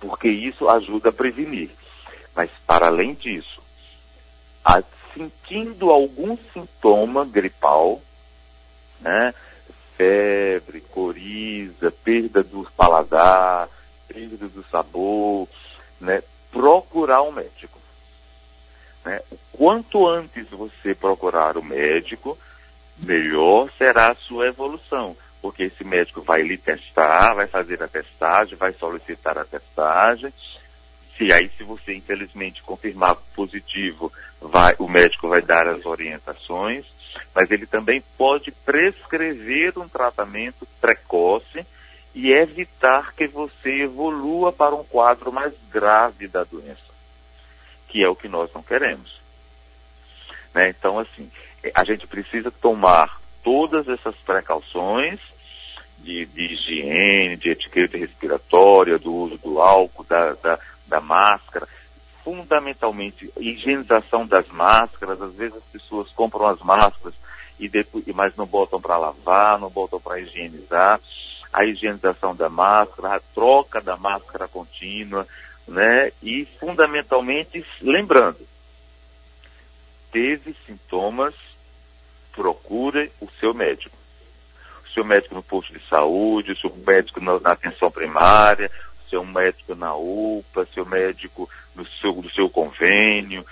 porque 0.00 0.28
isso 0.28 0.68
ajuda 0.68 1.08
a 1.08 1.12
prevenir. 1.12 1.70
Mas, 2.34 2.50
para 2.66 2.86
além 2.88 3.14
disso, 3.14 3.62
a, 4.64 4.82
sentindo 5.14 5.90
algum 5.90 6.36
sintoma 6.52 7.24
gripal, 7.24 8.00
né, 9.00 9.34
febre, 9.96 10.80
coriza, 10.80 11.90
perda 11.90 12.42
do 12.42 12.68
paladar, 12.76 13.68
perda 14.06 14.46
do 14.48 14.62
sabor, 14.70 15.48
né, 16.00 16.22
procurar 16.52 17.22
um 17.22 17.32
médico. 17.32 17.78
Né? 19.04 19.20
Quanto 19.52 20.06
antes 20.06 20.48
você 20.50 20.94
procurar 20.94 21.56
o 21.56 21.64
médico, 21.64 22.38
melhor 22.98 23.70
será 23.76 24.10
a 24.10 24.14
sua 24.14 24.48
evolução, 24.48 25.16
porque 25.40 25.64
esse 25.64 25.84
médico 25.84 26.22
vai 26.22 26.42
lhe 26.42 26.56
testar, 26.56 27.34
vai 27.34 27.46
fazer 27.46 27.82
a 27.82 27.88
testagem, 27.88 28.56
vai 28.56 28.72
solicitar 28.74 29.38
a 29.38 29.44
testagem. 29.44 30.32
Se 31.16 31.32
aí, 31.32 31.50
se 31.56 31.64
você 31.64 31.94
infelizmente 31.94 32.62
confirmar 32.62 33.16
positivo, 33.34 34.12
vai, 34.40 34.74
o 34.78 34.88
médico 34.88 35.28
vai 35.28 35.42
dar 35.42 35.66
as 35.66 35.84
orientações 35.84 36.86
mas 37.34 37.50
ele 37.50 37.66
também 37.66 38.02
pode 38.16 38.50
prescrever 38.50 39.78
um 39.78 39.88
tratamento 39.88 40.66
precoce 40.80 41.66
e 42.14 42.32
evitar 42.32 43.14
que 43.14 43.26
você 43.28 43.82
evolua 43.82 44.52
para 44.52 44.74
um 44.74 44.84
quadro 44.84 45.32
mais 45.32 45.52
grave 45.70 46.26
da 46.26 46.42
doença, 46.44 46.87
que 47.88 48.02
é 48.02 48.08
o 48.08 48.16
que 48.16 48.28
nós 48.28 48.52
não 48.54 48.62
queremos. 48.62 49.18
Né? 50.54 50.70
Então, 50.70 50.98
assim, 50.98 51.30
a 51.74 51.84
gente 51.84 52.06
precisa 52.06 52.50
tomar 52.50 53.20
todas 53.42 53.88
essas 53.88 54.14
precauções 54.16 55.18
de, 55.98 56.26
de 56.26 56.52
higiene, 56.52 57.36
de 57.36 57.50
etiqueta 57.50 57.96
respiratória, 57.96 58.98
do 58.98 59.12
uso 59.12 59.38
do 59.38 59.60
álcool, 59.60 60.04
da, 60.04 60.34
da, 60.34 60.58
da 60.86 61.00
máscara, 61.00 61.68
fundamentalmente 62.22 63.32
higienização 63.38 64.26
das 64.26 64.46
máscaras. 64.48 65.20
Às 65.20 65.34
vezes 65.34 65.56
as 65.56 65.64
pessoas 65.64 66.10
compram 66.10 66.46
as 66.46 66.60
máscaras 66.60 67.14
e 67.58 67.68
depois, 67.68 68.04
mas 68.14 68.36
não 68.36 68.46
botam 68.46 68.80
para 68.80 68.98
lavar, 68.98 69.58
não 69.58 69.70
botam 69.70 70.00
para 70.00 70.20
higienizar. 70.20 71.00
A 71.52 71.64
higienização 71.64 72.36
da 72.36 72.48
máscara, 72.48 73.16
a 73.16 73.20
troca 73.34 73.80
da 73.80 73.96
máscara 73.96 74.46
contínua, 74.46 75.26
né? 75.68 76.10
E 76.22 76.46
fundamentalmente, 76.58 77.64
lembrando, 77.80 78.38
teve 80.10 80.56
sintomas, 80.66 81.34
procure 82.32 83.12
o 83.20 83.28
seu 83.38 83.52
médico. 83.52 83.96
O 84.84 84.88
seu 84.88 85.04
médico 85.04 85.34
no 85.34 85.42
posto 85.42 85.72
de 85.72 85.86
saúde, 85.88 86.52
o 86.52 86.56
seu 86.56 86.74
médico 86.74 87.20
na, 87.20 87.38
na 87.38 87.52
atenção 87.52 87.90
primária, 87.90 88.70
o 89.06 89.10
seu 89.10 89.24
médico 89.24 89.74
na 89.74 89.94
UPA, 89.94 90.66
seu 90.72 90.86
médico 90.86 91.48
no 91.74 91.86
seu, 91.86 92.14
do 92.14 92.30
seu 92.30 92.48
convênio, 92.48 93.44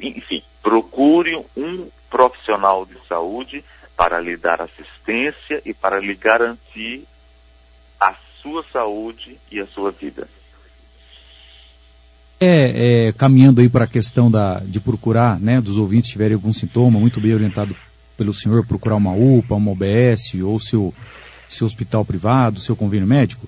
enfim, 0.00 0.42
procure 0.62 1.36
um 1.56 1.90
profissional 2.10 2.86
de 2.86 2.98
saúde 3.06 3.64
para 3.96 4.18
lhe 4.20 4.36
dar 4.36 4.60
assistência 4.60 5.62
e 5.64 5.72
para 5.74 6.00
lhe 6.00 6.14
garantir 6.14 7.06
a 8.00 8.14
sua 8.40 8.64
saúde 8.72 9.38
e 9.50 9.60
a 9.60 9.66
sua 9.66 9.90
vida. 9.90 10.26
É, 12.44 13.06
é, 13.08 13.12
caminhando 13.12 13.60
aí 13.60 13.68
para 13.68 13.84
a 13.84 13.88
questão 13.88 14.28
da, 14.28 14.58
de 14.58 14.80
procurar, 14.80 15.38
né, 15.38 15.60
dos 15.60 15.76
ouvintes 15.76 16.10
tiverem 16.10 16.34
algum 16.34 16.52
sintoma, 16.52 16.98
muito 16.98 17.20
bem 17.20 17.32
orientado 17.32 17.76
pelo 18.16 18.34
senhor, 18.34 18.66
procurar 18.66 18.96
uma 18.96 19.12
UPA, 19.12 19.54
uma 19.54 19.70
OBS 19.70 20.34
ou 20.42 20.58
seu, 20.58 20.92
seu 21.48 21.66
hospital 21.66 22.04
privado, 22.04 22.58
seu 22.58 22.74
convênio 22.74 23.06
médico. 23.06 23.46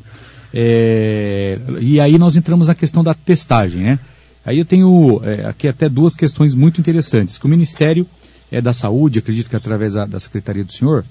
É, 0.53 1.59
e 1.81 2.01
aí 2.01 2.17
nós 2.19 2.37
entramos 2.37 2.69
na 2.69 2.75
questão 2.75 3.03
da 3.03 3.15
testagem, 3.15 3.83
né? 3.83 3.99
Aí 4.47 4.59
eu 4.59 4.65
tenho 4.65 5.21
é, 5.25 5.47
aqui 5.47 5.67
até 5.67 5.89
duas 5.89 6.15
questões 6.15 6.55
muito 6.55 6.81
interessantes. 6.81 7.37
Que 7.37 7.47
o 7.47 7.49
Ministério 7.49 8.07
é, 8.53 8.61
da 8.61 8.73
Saúde, 8.73 9.19
acredito 9.19 9.51
que 9.51 9.57
através 9.57 9.95
da, 9.95 10.05
da 10.07 10.21
Secretaria 10.21 10.63
do 10.63 10.73
Senhor, 10.73 11.05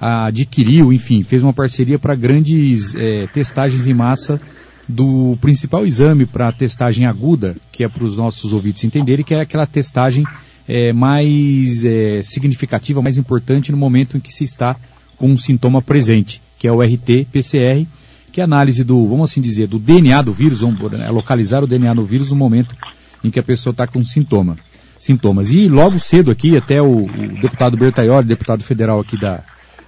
adquiriu, 0.00 0.92
enfim, 0.92 1.24
fez 1.24 1.42
uma 1.42 1.52
parceria 1.52 1.98
para 1.98 2.14
grandes 2.14 2.94
é, 2.94 3.26
testagens 3.26 3.86
em 3.86 3.92
massa 3.92 4.40
do 4.88 5.36
principal 5.40 5.86
exame 5.86 6.24
para 6.24 6.50
testagem 6.50 7.04
aguda, 7.04 7.56
que 7.70 7.84
é 7.84 7.88
para 7.88 8.04
os 8.04 8.16
nossos 8.16 8.52
ouvintes 8.52 8.84
entenderem, 8.84 9.24
que 9.24 9.34
é 9.34 9.40
aquela 9.40 9.66
testagem 9.66 10.24
é, 10.66 10.92
mais 10.92 11.84
é, 11.84 12.22
significativa, 12.22 13.02
mais 13.02 13.18
importante 13.18 13.70
no 13.70 13.78
momento 13.78 14.16
em 14.16 14.20
que 14.20 14.32
se 14.32 14.44
está 14.44 14.76
com 15.16 15.28
um 15.30 15.36
sintoma 15.36 15.82
presente, 15.82 16.40
que 16.58 16.66
é 16.66 16.72
o 16.72 16.80
RT-PCR, 16.80 17.86
que 18.32 18.40
é 18.40 18.44
a 18.44 18.46
análise 18.46 18.82
do, 18.84 19.06
vamos 19.06 19.30
assim 19.30 19.40
dizer, 19.40 19.66
do 19.66 19.78
DNA 19.78 20.22
do 20.22 20.32
vírus, 20.32 20.60
vamos 20.60 20.80
é, 20.92 21.10
localizar 21.10 21.62
o 21.62 21.66
DNA 21.66 21.94
do 21.94 22.04
vírus 22.04 22.30
no 22.30 22.36
momento 22.36 22.74
em 23.22 23.30
que 23.30 23.40
a 23.40 23.42
pessoa 23.42 23.72
está 23.72 23.86
com 23.86 24.02
sintoma, 24.02 24.56
sintomas. 24.98 25.50
E 25.50 25.68
logo 25.68 25.98
cedo 25.98 26.30
aqui, 26.30 26.56
até 26.56 26.80
o, 26.80 27.04
o 27.04 27.40
deputado 27.40 27.76
Bertaioli, 27.76 28.26
deputado 28.26 28.62
federal 28.62 29.00
aqui 29.00 29.18
da, 29.18 29.42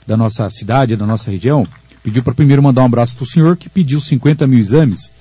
da 0.06 0.16
nossa 0.16 0.48
cidade, 0.50 0.96
da 0.96 1.06
nossa 1.06 1.30
região, 1.30 1.66
pediu 2.02 2.22
para 2.22 2.34
primeiro 2.34 2.62
mandar 2.62 2.82
um 2.82 2.86
abraço 2.86 3.16
para 3.16 3.24
o 3.24 3.26
senhor, 3.26 3.56
que 3.56 3.68
pediu 3.68 4.00
50 4.00 4.46
mil 4.46 4.58
exames, 4.58 5.12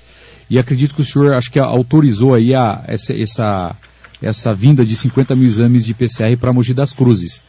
e 0.50 0.58
acredito 0.58 0.96
que 0.96 1.02
o 1.02 1.06
senhor, 1.06 1.34
acho 1.34 1.52
que 1.52 1.60
autorizou 1.60 2.34
aí 2.34 2.56
a, 2.56 2.84
essa, 2.88 3.14
essa, 3.14 3.76
essa 4.22 4.54
vinda 4.54 4.86
de 4.86 4.96
50 4.96 5.36
mil 5.36 5.46
exames 5.46 5.86
de 5.86 5.94
PCR 5.94 6.36
para 6.40 6.52
Mogi 6.52 6.74
das 6.74 6.94
Cruzes. 6.94 7.44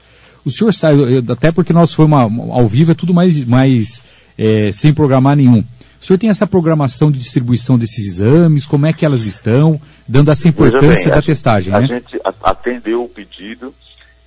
O 0.45 0.51
senhor 0.51 0.73
sabe, 0.73 1.25
até 1.31 1.51
porque 1.53 1.73
nós 1.73 1.93
fomos 1.93 2.19
ao 2.51 2.67
vivo, 2.67 2.93
é 2.93 2.95
tudo 2.95 3.15
mais, 3.15 3.43
mais 3.45 4.03
é, 4.37 4.71
sem 4.73 4.93
programar 4.93 5.37
nenhum. 5.37 5.65
O 6.01 6.07
senhor 6.07 6.19
tem 6.19 6.31
essa 6.31 6.47
programação 6.47 7.11
de 7.11 7.19
distribuição 7.19 7.79
desses 7.79 8.07
exames? 8.07 8.65
Como 8.65 8.87
é 8.87 8.93
que 8.93 9.05
elas 9.05 9.27
estão? 9.27 9.79
Dando 10.09 10.31
essa 10.31 10.49
importância 10.49 11.05
bem, 11.05 11.13
da 11.13 11.19
a 11.19 11.23
testagem, 11.23 11.75
a 11.75 11.81
né? 11.81 11.85
A 11.85 11.89
gente 11.89 12.21
atendeu 12.43 13.05
o 13.05 13.09
pedido 13.09 13.75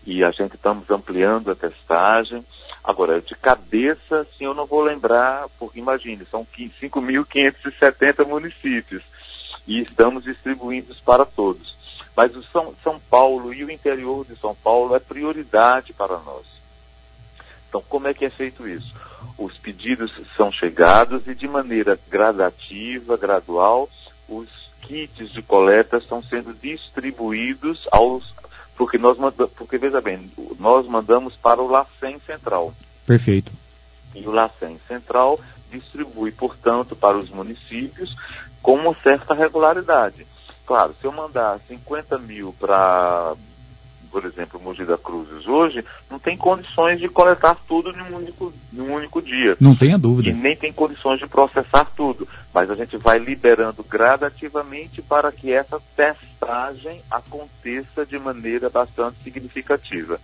e 0.05 0.23
a 0.23 0.29
gente 0.29 0.53
estamos 0.53 0.89
ampliando 0.91 1.49
a 1.49 1.55
testagem. 1.55 2.43
Agora, 2.83 3.21
de 3.21 3.33
cabeça, 3.35 4.19
assim, 4.19 4.45
eu 4.45 4.53
não 4.53 4.65
vou 4.65 4.81
lembrar, 4.81 5.47
porque 5.57 5.79
imagine, 5.79 6.25
são 6.29 6.45
5.570 6.45 8.25
municípios 8.27 9.01
e 9.65 9.81
estamos 9.81 10.23
distribuindo 10.23 10.93
para 11.05 11.25
todos. 11.25 11.75
Mas 12.15 12.35
o 12.35 12.43
São, 12.43 12.75
São 12.83 12.99
Paulo 12.99 13.53
e 13.53 13.63
o 13.63 13.71
interior 13.71 14.25
de 14.25 14.35
São 14.37 14.53
Paulo 14.53 14.95
é 14.95 14.99
prioridade 14.99 15.93
para 15.93 16.17
nós. 16.19 16.45
Então, 17.69 17.81
como 17.89 18.07
é 18.07 18.13
que 18.13 18.25
é 18.25 18.29
feito 18.29 18.67
isso? 18.67 18.93
os 19.37 19.57
pedidos 19.57 20.11
são 20.35 20.51
chegados 20.51 21.27
e 21.27 21.35
de 21.35 21.47
maneira 21.47 21.99
gradativa, 22.09 23.17
gradual, 23.17 23.89
os 24.27 24.47
kits 24.81 25.31
de 25.31 25.41
coleta 25.41 25.97
estão 25.97 26.21
sendo 26.23 26.53
distribuídos 26.53 27.87
aos 27.91 28.33
porque 28.75 28.97
nós 28.97 29.17
porque 29.55 29.77
veja 29.77 30.01
bem, 30.01 30.31
nós 30.59 30.87
mandamos 30.87 31.35
para 31.35 31.61
o 31.61 31.67
LACEN 31.67 32.19
Central. 32.25 32.73
Perfeito. 33.05 33.51
E 34.15 34.25
o 34.27 34.31
LACEN 34.31 34.79
Central 34.87 35.39
distribui, 35.71 36.31
portanto, 36.31 36.95
para 36.95 37.17
os 37.17 37.29
municípios 37.29 38.15
com 38.61 38.75
uma 38.75 38.95
certa 39.01 39.33
regularidade. 39.33 40.25
Claro, 40.65 40.95
se 40.99 41.05
eu 41.05 41.11
mandar 41.11 41.59
50 41.67 42.17
mil 42.19 42.53
para 42.59 43.33
por 44.13 44.25
exemplo, 44.25 44.61
Mogi 44.61 44.85
da 44.85 44.95
Cruzes 44.95 45.47
hoje, 45.47 45.83
não 46.07 46.19
tem 46.19 46.37
condições 46.37 46.99
de 46.99 47.09
coletar 47.09 47.57
tudo 47.67 47.89
em 47.89 47.99
um 47.99 48.17
único, 48.17 48.53
em 48.71 48.79
um 48.79 48.93
único 48.93 49.19
dia. 49.23 49.57
Não 49.59 49.75
tenha 49.75 49.97
dúvida. 49.97 50.29
E 50.29 50.33
nem 50.33 50.55
tem 50.55 50.71
condições 50.71 51.19
de 51.19 51.25
processar 51.25 51.85
tudo. 51.95 52.27
Mas 52.53 52.69
a 52.69 52.75
gente 52.75 52.95
vai 52.95 53.17
liberando 53.17 53.83
gradativamente 53.83 55.01
para 55.01 55.31
que 55.31 55.51
essa 55.51 55.81
testagem 55.95 57.01
aconteça 57.09 58.05
de 58.05 58.19
maneira 58.19 58.69
bastante 58.69 59.17
significativa. 59.23 60.19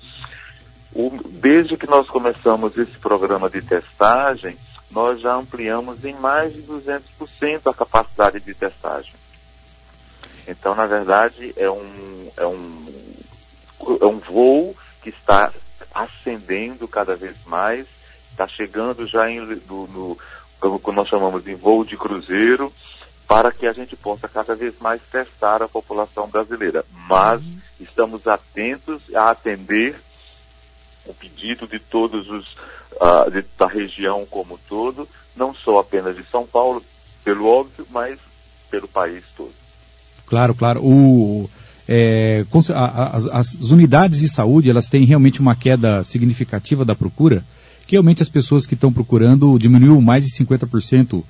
O, 0.93 1.19
desde 1.41 1.75
que 1.75 1.89
nós 1.89 2.07
começamos 2.07 2.77
esse 2.77 2.95
programa 2.99 3.49
de 3.49 3.63
testagem, 3.63 4.55
nós 4.91 5.19
já 5.19 5.33
ampliamos 5.33 6.05
em 6.05 6.13
mais 6.13 6.53
de 6.53 6.61
200% 6.61 7.61
a 7.65 7.73
capacidade 7.73 8.39
de 8.39 8.53
testagem. 8.53 9.13
Então, 10.47 10.75
na 10.75 10.85
verdade, 10.85 11.53
é 11.57 11.69
um, 11.71 12.31
é 12.37 12.45
um 12.45 12.99
é 14.01 14.05
um 14.05 14.19
voo 14.19 14.75
que 15.01 15.09
está 15.09 15.51
ascendendo 15.93 16.87
cada 16.87 17.15
vez 17.15 17.35
mais, 17.45 17.87
está 18.31 18.47
chegando 18.47 19.07
já 19.07 19.29
em, 19.29 19.39
no, 19.39 19.87
no, 19.87 20.17
como 20.79 20.97
nós 20.97 21.07
chamamos 21.07 21.43
de 21.43 21.55
voo 21.55 21.83
de 21.83 21.97
cruzeiro, 21.97 22.71
para 23.27 23.51
que 23.51 23.67
a 23.67 23.73
gente 23.73 23.95
possa 23.95 24.27
cada 24.27 24.55
vez 24.55 24.73
mais 24.79 25.01
testar 25.11 25.61
a 25.61 25.67
população 25.67 26.27
brasileira. 26.27 26.83
Mas 27.07 27.41
uhum. 27.41 27.59
estamos 27.79 28.27
atentos 28.27 29.03
a 29.13 29.29
atender 29.29 29.95
o 31.05 31.13
pedido 31.13 31.67
de 31.67 31.79
todos 31.79 32.29
os 32.29 32.45
uh, 32.93 33.29
de, 33.31 33.45
da 33.57 33.67
região 33.67 34.25
como 34.25 34.55
um 34.55 34.59
todo, 34.67 35.07
não 35.35 35.53
só 35.53 35.79
apenas 35.79 36.15
de 36.15 36.23
São 36.25 36.45
Paulo, 36.45 36.83
pelo 37.23 37.47
óbvio, 37.47 37.85
mas 37.89 38.19
pelo 38.69 38.87
país 38.87 39.23
todo. 39.35 39.53
Claro, 40.25 40.53
claro. 40.53 40.81
O, 40.83 41.49
é, 41.91 42.45
as, 42.75 43.25
as, 43.25 43.71
unidades 43.71 44.19
de 44.19 44.29
saúde 44.29 44.69
elas 44.69 44.87
têm 44.87 45.05
realmente 45.05 45.41
uma 45.41 45.55
queda 45.55 46.03
significativa 46.03 46.85
da 46.85 46.93
procura, 46.93 47.43
que 47.87 47.93
realmente 47.93 48.21
as 48.21 48.29
pessoas 48.29 48.67
que 48.67 48.75
estão 48.75 48.93
procurando 48.93 49.57
diminuiu 49.57 49.99
mais 49.99 50.23
de 50.23 50.31
50% 50.31 51.23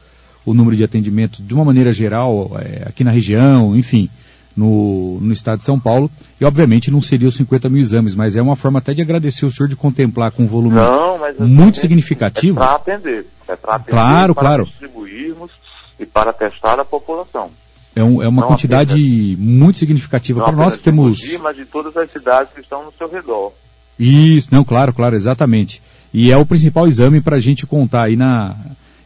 o 0.46 0.54
número 0.54 0.76
de 0.76 0.84
atendimento 0.84 1.42
de 1.42 1.54
uma 1.54 1.64
maneira 1.64 1.94
geral 1.94 2.58
é, 2.60 2.84
aqui 2.86 3.06
na 3.06 3.12
região, 3.12 3.74
enfim, 3.74 4.10
no, 4.54 5.18
no 5.22 5.32
estado 5.32 5.60
de 5.60 5.64
São 5.64 5.80
Paulo. 5.80 6.12
E 6.42 6.44
obviamente 6.44 6.92
não 6.92 7.02
seria 7.02 7.30
os 7.30 7.36
50 7.36 7.70
mil 7.70 7.80
exames, 7.80 8.14
mas 8.14 8.36
é 8.36 8.42
uma 8.42 8.58
forma 8.58 8.80
até 8.80 8.94
de 8.94 9.02
agradecer 9.02 9.46
o 9.46 9.52
senhor 9.52 9.70
de 9.70 9.78
contemplar 9.78 10.32
com 10.32 10.44
um 10.44 10.48
volume 10.48 10.76
não, 10.76 11.48
muito 11.48 11.78
é 11.78 11.82
significativo. 11.82 12.60
É 12.60 12.66
para 12.66 12.76
atender, 12.76 13.26
é 13.48 13.56
para 13.56 13.76
atender, 13.76 13.92
claro, 13.92 14.36
para 14.36 14.44
claro. 14.44 14.66
distribuirmos 14.66 15.52
e 15.98 16.06
para 16.06 16.34
testar 16.34 16.78
a 16.82 16.84
população. 16.84 17.50
É, 17.96 18.04
um, 18.04 18.22
é 18.22 18.28
uma 18.28 18.42
não 18.42 18.48
quantidade 18.48 18.94
apenas, 18.94 19.40
muito 19.40 19.80
significativa 19.80 20.44
para 20.44 20.54
nós 20.54 20.76
que 20.76 20.84
temos. 20.84 21.20
Mogi, 21.20 21.38
mas 21.38 21.56
de 21.56 21.66
todas 21.66 21.96
as 21.98 22.12
cidades 22.12 22.54
que 22.54 22.62
estão 22.62 22.86
no 22.86 22.94
seu 22.98 23.10
redor. 23.10 23.52
Isso, 24.00 24.48
não, 24.52 24.64
claro, 24.64 24.94
claro, 24.94 25.16
exatamente. 25.16 25.82
E 26.14 26.32
é 26.32 26.38
o 26.38 26.46
principal 26.46 26.88
exame 26.88 27.20
para 27.20 27.36
a 27.36 27.40
gente 27.40 27.66
contar 27.66 28.04
aí 28.04 28.16
na. 28.16 28.56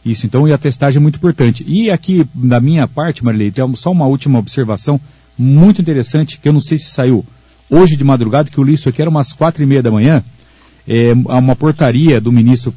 Isso, 0.04 0.26
então, 0.26 0.46
e 0.46 0.52
a 0.52 0.58
testagem 0.58 0.98
é 0.98 1.00
muito 1.00 1.16
importante. 1.16 1.64
E 1.66 1.90
aqui, 1.90 2.26
da 2.34 2.60
minha 2.60 2.86
parte, 2.86 3.24
Marilei, 3.24 3.50
tem 3.50 3.74
só 3.74 3.90
uma 3.90 4.06
última 4.06 4.38
observação 4.38 5.00
muito 5.36 5.80
interessante, 5.80 6.38
que 6.38 6.48
eu 6.48 6.52
não 6.52 6.60
sei 6.60 6.78
se 6.78 6.90
saiu 6.90 7.24
hoje 7.70 7.96
de 7.96 8.04
madrugada, 8.04 8.50
que 8.50 8.58
eu 8.58 8.64
li 8.64 8.74
isso 8.74 8.88
aqui 8.88 9.00
era 9.00 9.10
umas 9.10 9.32
quatro 9.32 9.62
e 9.62 9.66
meia 9.66 9.82
da 9.82 9.90
manhã, 9.90 10.22
é 10.86 11.12
uma 11.12 11.56
portaria 11.56 12.20
do 12.20 12.30
ministro 12.30 12.72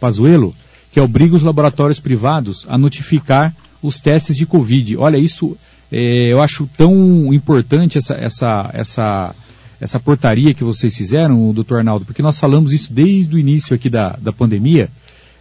Pazuello, 0.00 0.54
que 0.92 1.00
obriga 1.00 1.34
os 1.34 1.42
laboratórios 1.42 1.98
privados 1.98 2.64
a 2.68 2.78
notificar 2.78 3.54
os 3.84 4.00
testes 4.00 4.34
de 4.34 4.46
Covid. 4.46 4.96
Olha, 4.96 5.18
isso 5.18 5.56
é, 5.92 6.32
eu 6.32 6.40
acho 6.40 6.68
tão 6.74 7.32
importante 7.34 7.98
essa, 7.98 8.14
essa, 8.14 8.70
essa, 8.72 9.34
essa 9.78 10.00
portaria 10.00 10.54
que 10.54 10.64
vocês 10.64 10.96
fizeram, 10.96 11.52
doutor 11.52 11.78
Arnaldo, 11.78 12.06
porque 12.06 12.22
nós 12.22 12.38
falamos 12.40 12.72
isso 12.72 12.92
desde 12.92 13.36
o 13.36 13.38
início 13.38 13.74
aqui 13.74 13.90
da, 13.90 14.16
da 14.20 14.32
pandemia, 14.32 14.88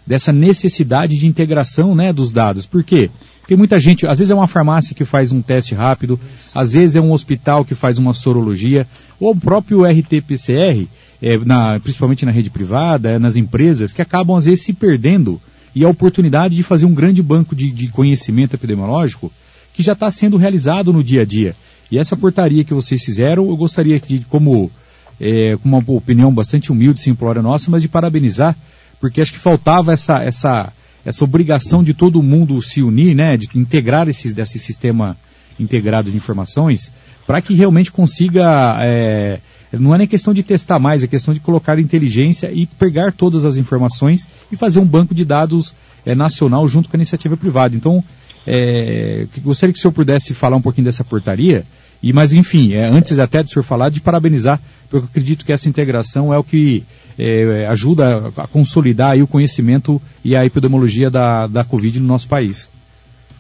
dessa 0.06 0.34
necessidade 0.34 1.18
de 1.18 1.26
integração 1.26 1.96
né, 1.96 2.12
dos 2.12 2.34
dados. 2.34 2.66
Por 2.66 2.84
quê? 2.84 3.10
Porque 3.40 3.56
muita 3.56 3.80
gente, 3.80 4.06
às 4.06 4.20
vezes 4.20 4.32
é 4.32 4.36
uma 4.36 4.48
farmácia 4.48 4.94
que 4.94 5.06
faz 5.06 5.32
um 5.32 5.42
teste 5.42 5.74
rápido, 5.74 6.20
às 6.54 6.74
vezes 6.74 6.98
é 6.98 7.02
um 7.02 7.14
hospital 7.14 7.64
que 7.64 7.76
faz 7.76 7.98
uma 7.98 8.14
sorologia, 8.14 8.86
ou 9.22 9.32
o 9.32 9.40
próprio 9.40 9.86
RT-PCR, 9.86 10.86
é, 11.22 11.38
na, 11.38 11.80
principalmente 11.80 12.26
na 12.26 12.32
rede 12.32 12.50
privada, 12.50 13.12
é, 13.12 13.20
nas 13.20 13.38
empresas, 13.38 13.94
que 13.94 14.02
acabam 14.02 14.36
às 14.36 14.46
vezes 14.46 14.66
se 14.66 14.74
perdendo 14.74 15.42
e 15.76 15.84
a 15.84 15.90
oportunidade 15.90 16.56
de 16.56 16.64
fazer 16.64 16.86
um 16.86 16.94
grande 16.94 17.22
banco 17.22 17.56
de, 17.56 17.72
de 17.72 17.88
conhecimento 17.88 18.56
epidemiológico 18.56 19.32
que 19.74 19.82
já 19.82 19.94
está 19.94 20.10
sendo 20.12 20.38
realizado 20.38 20.94
no 20.94 21.04
dia 21.04 21.22
a 21.22 21.26
dia. 21.26 21.56
E 21.92 21.98
essa 21.98 22.16
portaria 22.16 22.64
que 22.64 22.74
vocês 22.74 23.04
fizeram, 23.04 23.48
eu 23.48 23.58
gostaria 23.58 24.00
de, 24.00 24.20
como 24.30 24.72
é, 25.20 25.58
com 25.58 25.70
uma 25.70 25.84
opinião 25.88 26.34
bastante 26.34 26.72
humilde, 26.72 27.00
simplória 27.00 27.42
nossa, 27.42 27.70
mas 27.70 27.82
de 27.82 27.88
parabenizar, 27.88 28.56
porque 29.00 29.22
acho 29.22 29.34
que 29.34 29.40
faltava 29.40 29.94
essa, 29.94 30.24
essa, 30.24 30.72
essa 31.06 31.24
obrigação 31.24 31.84
de 31.84 31.94
todo 31.94 32.22
mundo 32.24 32.62
se 32.62 32.82
unir, 32.82 33.16
né, 33.16 33.38
de 33.38 33.48
integrar 33.56 34.08
esses, 34.08 34.34
desse 34.34 34.60
sistema 34.60 35.18
integrado 35.60 36.10
de 36.10 36.18
informações, 36.18 36.92
para 37.26 37.42
que 37.42 37.54
realmente 37.54 37.92
consiga. 37.92 38.78
É, 38.82 39.40
não 39.80 39.94
é 39.94 39.98
nem 39.98 40.08
questão 40.08 40.34
de 40.34 40.44
testar 40.44 40.80
mais, 40.80 41.04
é 41.04 41.08
questão 41.08 41.34
de 41.34 41.40
colocar 41.40 41.80
inteligência 41.80 42.52
e 42.52 42.66
pegar 42.66 43.12
todas 43.12 43.46
as 43.46 43.58
informações 43.58 44.28
e 44.52 44.56
fazer 44.56 44.80
um 44.80 44.86
banco 44.86 45.16
de 45.16 45.26
dados 45.26 45.76
é, 46.06 46.14
nacional 46.14 46.68
junto 46.68 46.90
com 46.90 46.96
a 46.96 47.00
iniciativa 47.00 47.36
privada. 47.36 47.76
Então, 47.76 48.04
é, 48.46 49.26
gostaria 49.42 49.74
que 49.74 49.80
o 49.80 49.82
senhor 49.82 49.94
pudesse 49.94 50.34
falar 50.34 50.58
um 50.58 50.62
pouquinho 50.62 50.86
dessa 50.86 51.04
portaria. 51.04 51.64
E, 52.02 52.12
mas, 52.12 52.34
enfim, 52.34 52.74
é, 52.74 52.86
antes 52.86 53.18
até 53.18 53.42
do 53.42 53.50
senhor 53.50 53.64
falar, 53.64 53.90
de 53.90 54.02
parabenizar, 54.02 54.60
porque 54.90 54.98
eu 54.98 55.10
acredito 55.10 55.46
que 55.46 55.54
essa 55.54 55.70
integração 55.70 56.34
é 56.34 56.38
o 56.38 56.44
que 56.44 56.84
é, 57.18 57.66
ajuda 57.68 58.32
a 58.36 58.48
consolidar 58.48 59.18
o 59.18 59.28
conhecimento 59.28 60.02
e 60.24 60.36
a 60.36 60.46
epidemiologia 60.46 61.10
da, 61.10 61.48
da 61.48 61.64
Covid 61.64 62.00
no 62.00 62.08
nosso 62.08 62.28
país. 62.28 62.70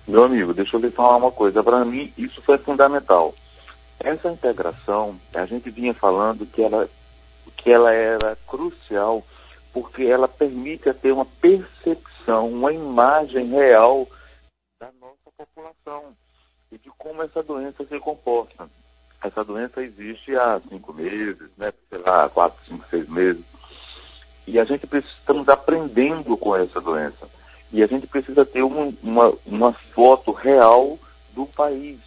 Meu 0.07 0.23
amigo, 0.23 0.53
deixa 0.53 0.77
eu 0.77 0.81
lhe 0.81 0.89
falar 0.89 1.17
uma 1.17 1.31
coisa. 1.31 1.61
Para 1.61 1.83
mim, 1.83 2.11
isso 2.17 2.41
foi 2.41 2.57
fundamental. 2.57 3.33
Essa 3.99 4.29
integração, 4.29 5.19
a 5.33 5.45
gente 5.45 5.69
vinha 5.69 5.93
falando 5.93 6.45
que 6.45 6.61
ela, 6.61 6.89
que 7.55 7.71
ela 7.71 7.93
era 7.93 8.35
crucial 8.47 9.23
porque 9.73 10.03
ela 10.03 10.27
permite 10.27 10.93
ter 10.93 11.11
uma 11.11 11.25
percepção, 11.25 12.49
uma 12.49 12.71
imagem 12.71 13.47
real 13.47 14.07
da 14.79 14.89
nossa 15.01 15.31
população 15.35 16.15
e 16.71 16.77
de 16.77 16.89
como 16.91 17.23
essa 17.23 17.41
doença 17.41 17.83
se 17.83 17.99
comporta. 17.99 18.69
Essa 19.23 19.43
doença 19.43 19.81
existe 19.81 20.35
há 20.35 20.61
cinco 20.69 20.93
meses, 20.93 21.49
né, 21.57 21.73
sei 21.89 21.99
lá, 21.99 22.29
quatro, 22.29 22.59
cinco, 22.67 22.85
seis 22.89 23.09
meses. 23.09 23.43
E 24.45 24.59
a 24.59 24.65
gente 24.65 24.85
precisa, 24.85 25.13
estamos 25.17 25.47
aprendendo 25.49 26.37
com 26.37 26.55
essa 26.55 26.79
doença. 26.79 27.27
E 27.71 27.81
a 27.81 27.87
gente 27.87 28.05
precisa 28.05 28.45
ter 28.45 28.61
um, 28.61 28.95
uma, 29.01 29.33
uma 29.45 29.73
foto 29.73 30.31
real 30.31 30.99
do 31.33 31.45
país 31.47 31.97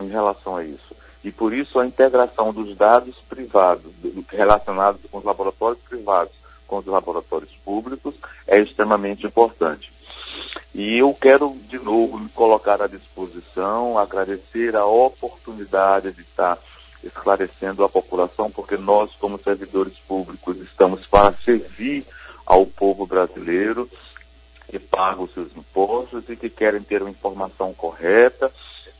em 0.00 0.08
relação 0.08 0.56
a 0.56 0.64
isso. 0.64 0.94
E 1.22 1.32
por 1.32 1.54
isso 1.54 1.78
a 1.78 1.86
integração 1.86 2.52
dos 2.52 2.76
dados 2.76 3.16
privados, 3.28 3.90
relacionados 4.28 5.00
com 5.10 5.18
os 5.18 5.24
laboratórios 5.24 5.82
privados, 5.88 6.34
com 6.66 6.78
os 6.78 6.86
laboratórios 6.86 7.50
públicos, 7.64 8.14
é 8.46 8.60
extremamente 8.60 9.26
importante. 9.26 9.90
E 10.74 10.98
eu 10.98 11.14
quero, 11.14 11.56
de 11.68 11.78
novo, 11.78 12.18
me 12.18 12.28
colocar 12.28 12.82
à 12.82 12.86
disposição, 12.86 13.96
agradecer 13.98 14.76
a 14.76 14.84
oportunidade 14.84 16.12
de 16.12 16.20
estar 16.20 16.58
esclarecendo 17.02 17.84
a 17.84 17.88
população, 17.88 18.50
porque 18.50 18.76
nós, 18.76 19.10
como 19.16 19.38
servidores 19.38 19.96
públicos, 20.00 20.58
estamos 20.58 21.06
para 21.06 21.32
servir 21.32 22.04
ao 22.44 22.66
povo 22.66 23.06
brasileiro 23.06 23.88
que 24.68 24.78
paga 24.78 25.22
os 25.22 25.32
seus 25.32 25.54
impostos 25.56 26.24
e 26.28 26.36
que 26.36 26.50
querem 26.50 26.82
ter 26.82 27.02
uma 27.02 27.10
informação 27.10 27.72
correta 27.72 28.50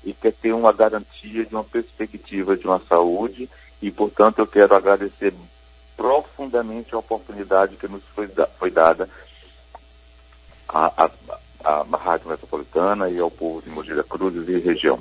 e 0.05 0.13
quer 0.13 0.33
ter 0.33 0.53
uma 0.53 0.73
garantia 0.73 1.45
de 1.45 1.55
uma 1.55 1.65
perspectiva 1.65 2.57
de 2.57 2.67
uma 2.67 2.81
saúde 2.89 3.49
e, 3.81 3.91
portanto, 3.91 4.39
eu 4.39 4.47
quero 4.47 4.75
agradecer 4.75 5.33
profundamente 5.97 6.95
a 6.95 6.99
oportunidade 6.99 7.77
que 7.77 7.89
nos 7.89 8.03
foi, 8.15 8.27
da, 8.27 8.47
foi 8.47 8.71
dada 8.71 9.09
à, 10.69 11.11
à, 11.65 11.97
Rádio 11.97 12.29
Metropolitana 12.29 13.09
e 13.09 13.19
ao 13.19 13.31
povo 13.31 13.63
de 13.63 13.71
Mogi 13.71 13.95
das 13.95 14.07
Cruzes 14.07 14.49
e 14.49 14.59
região. 14.59 15.01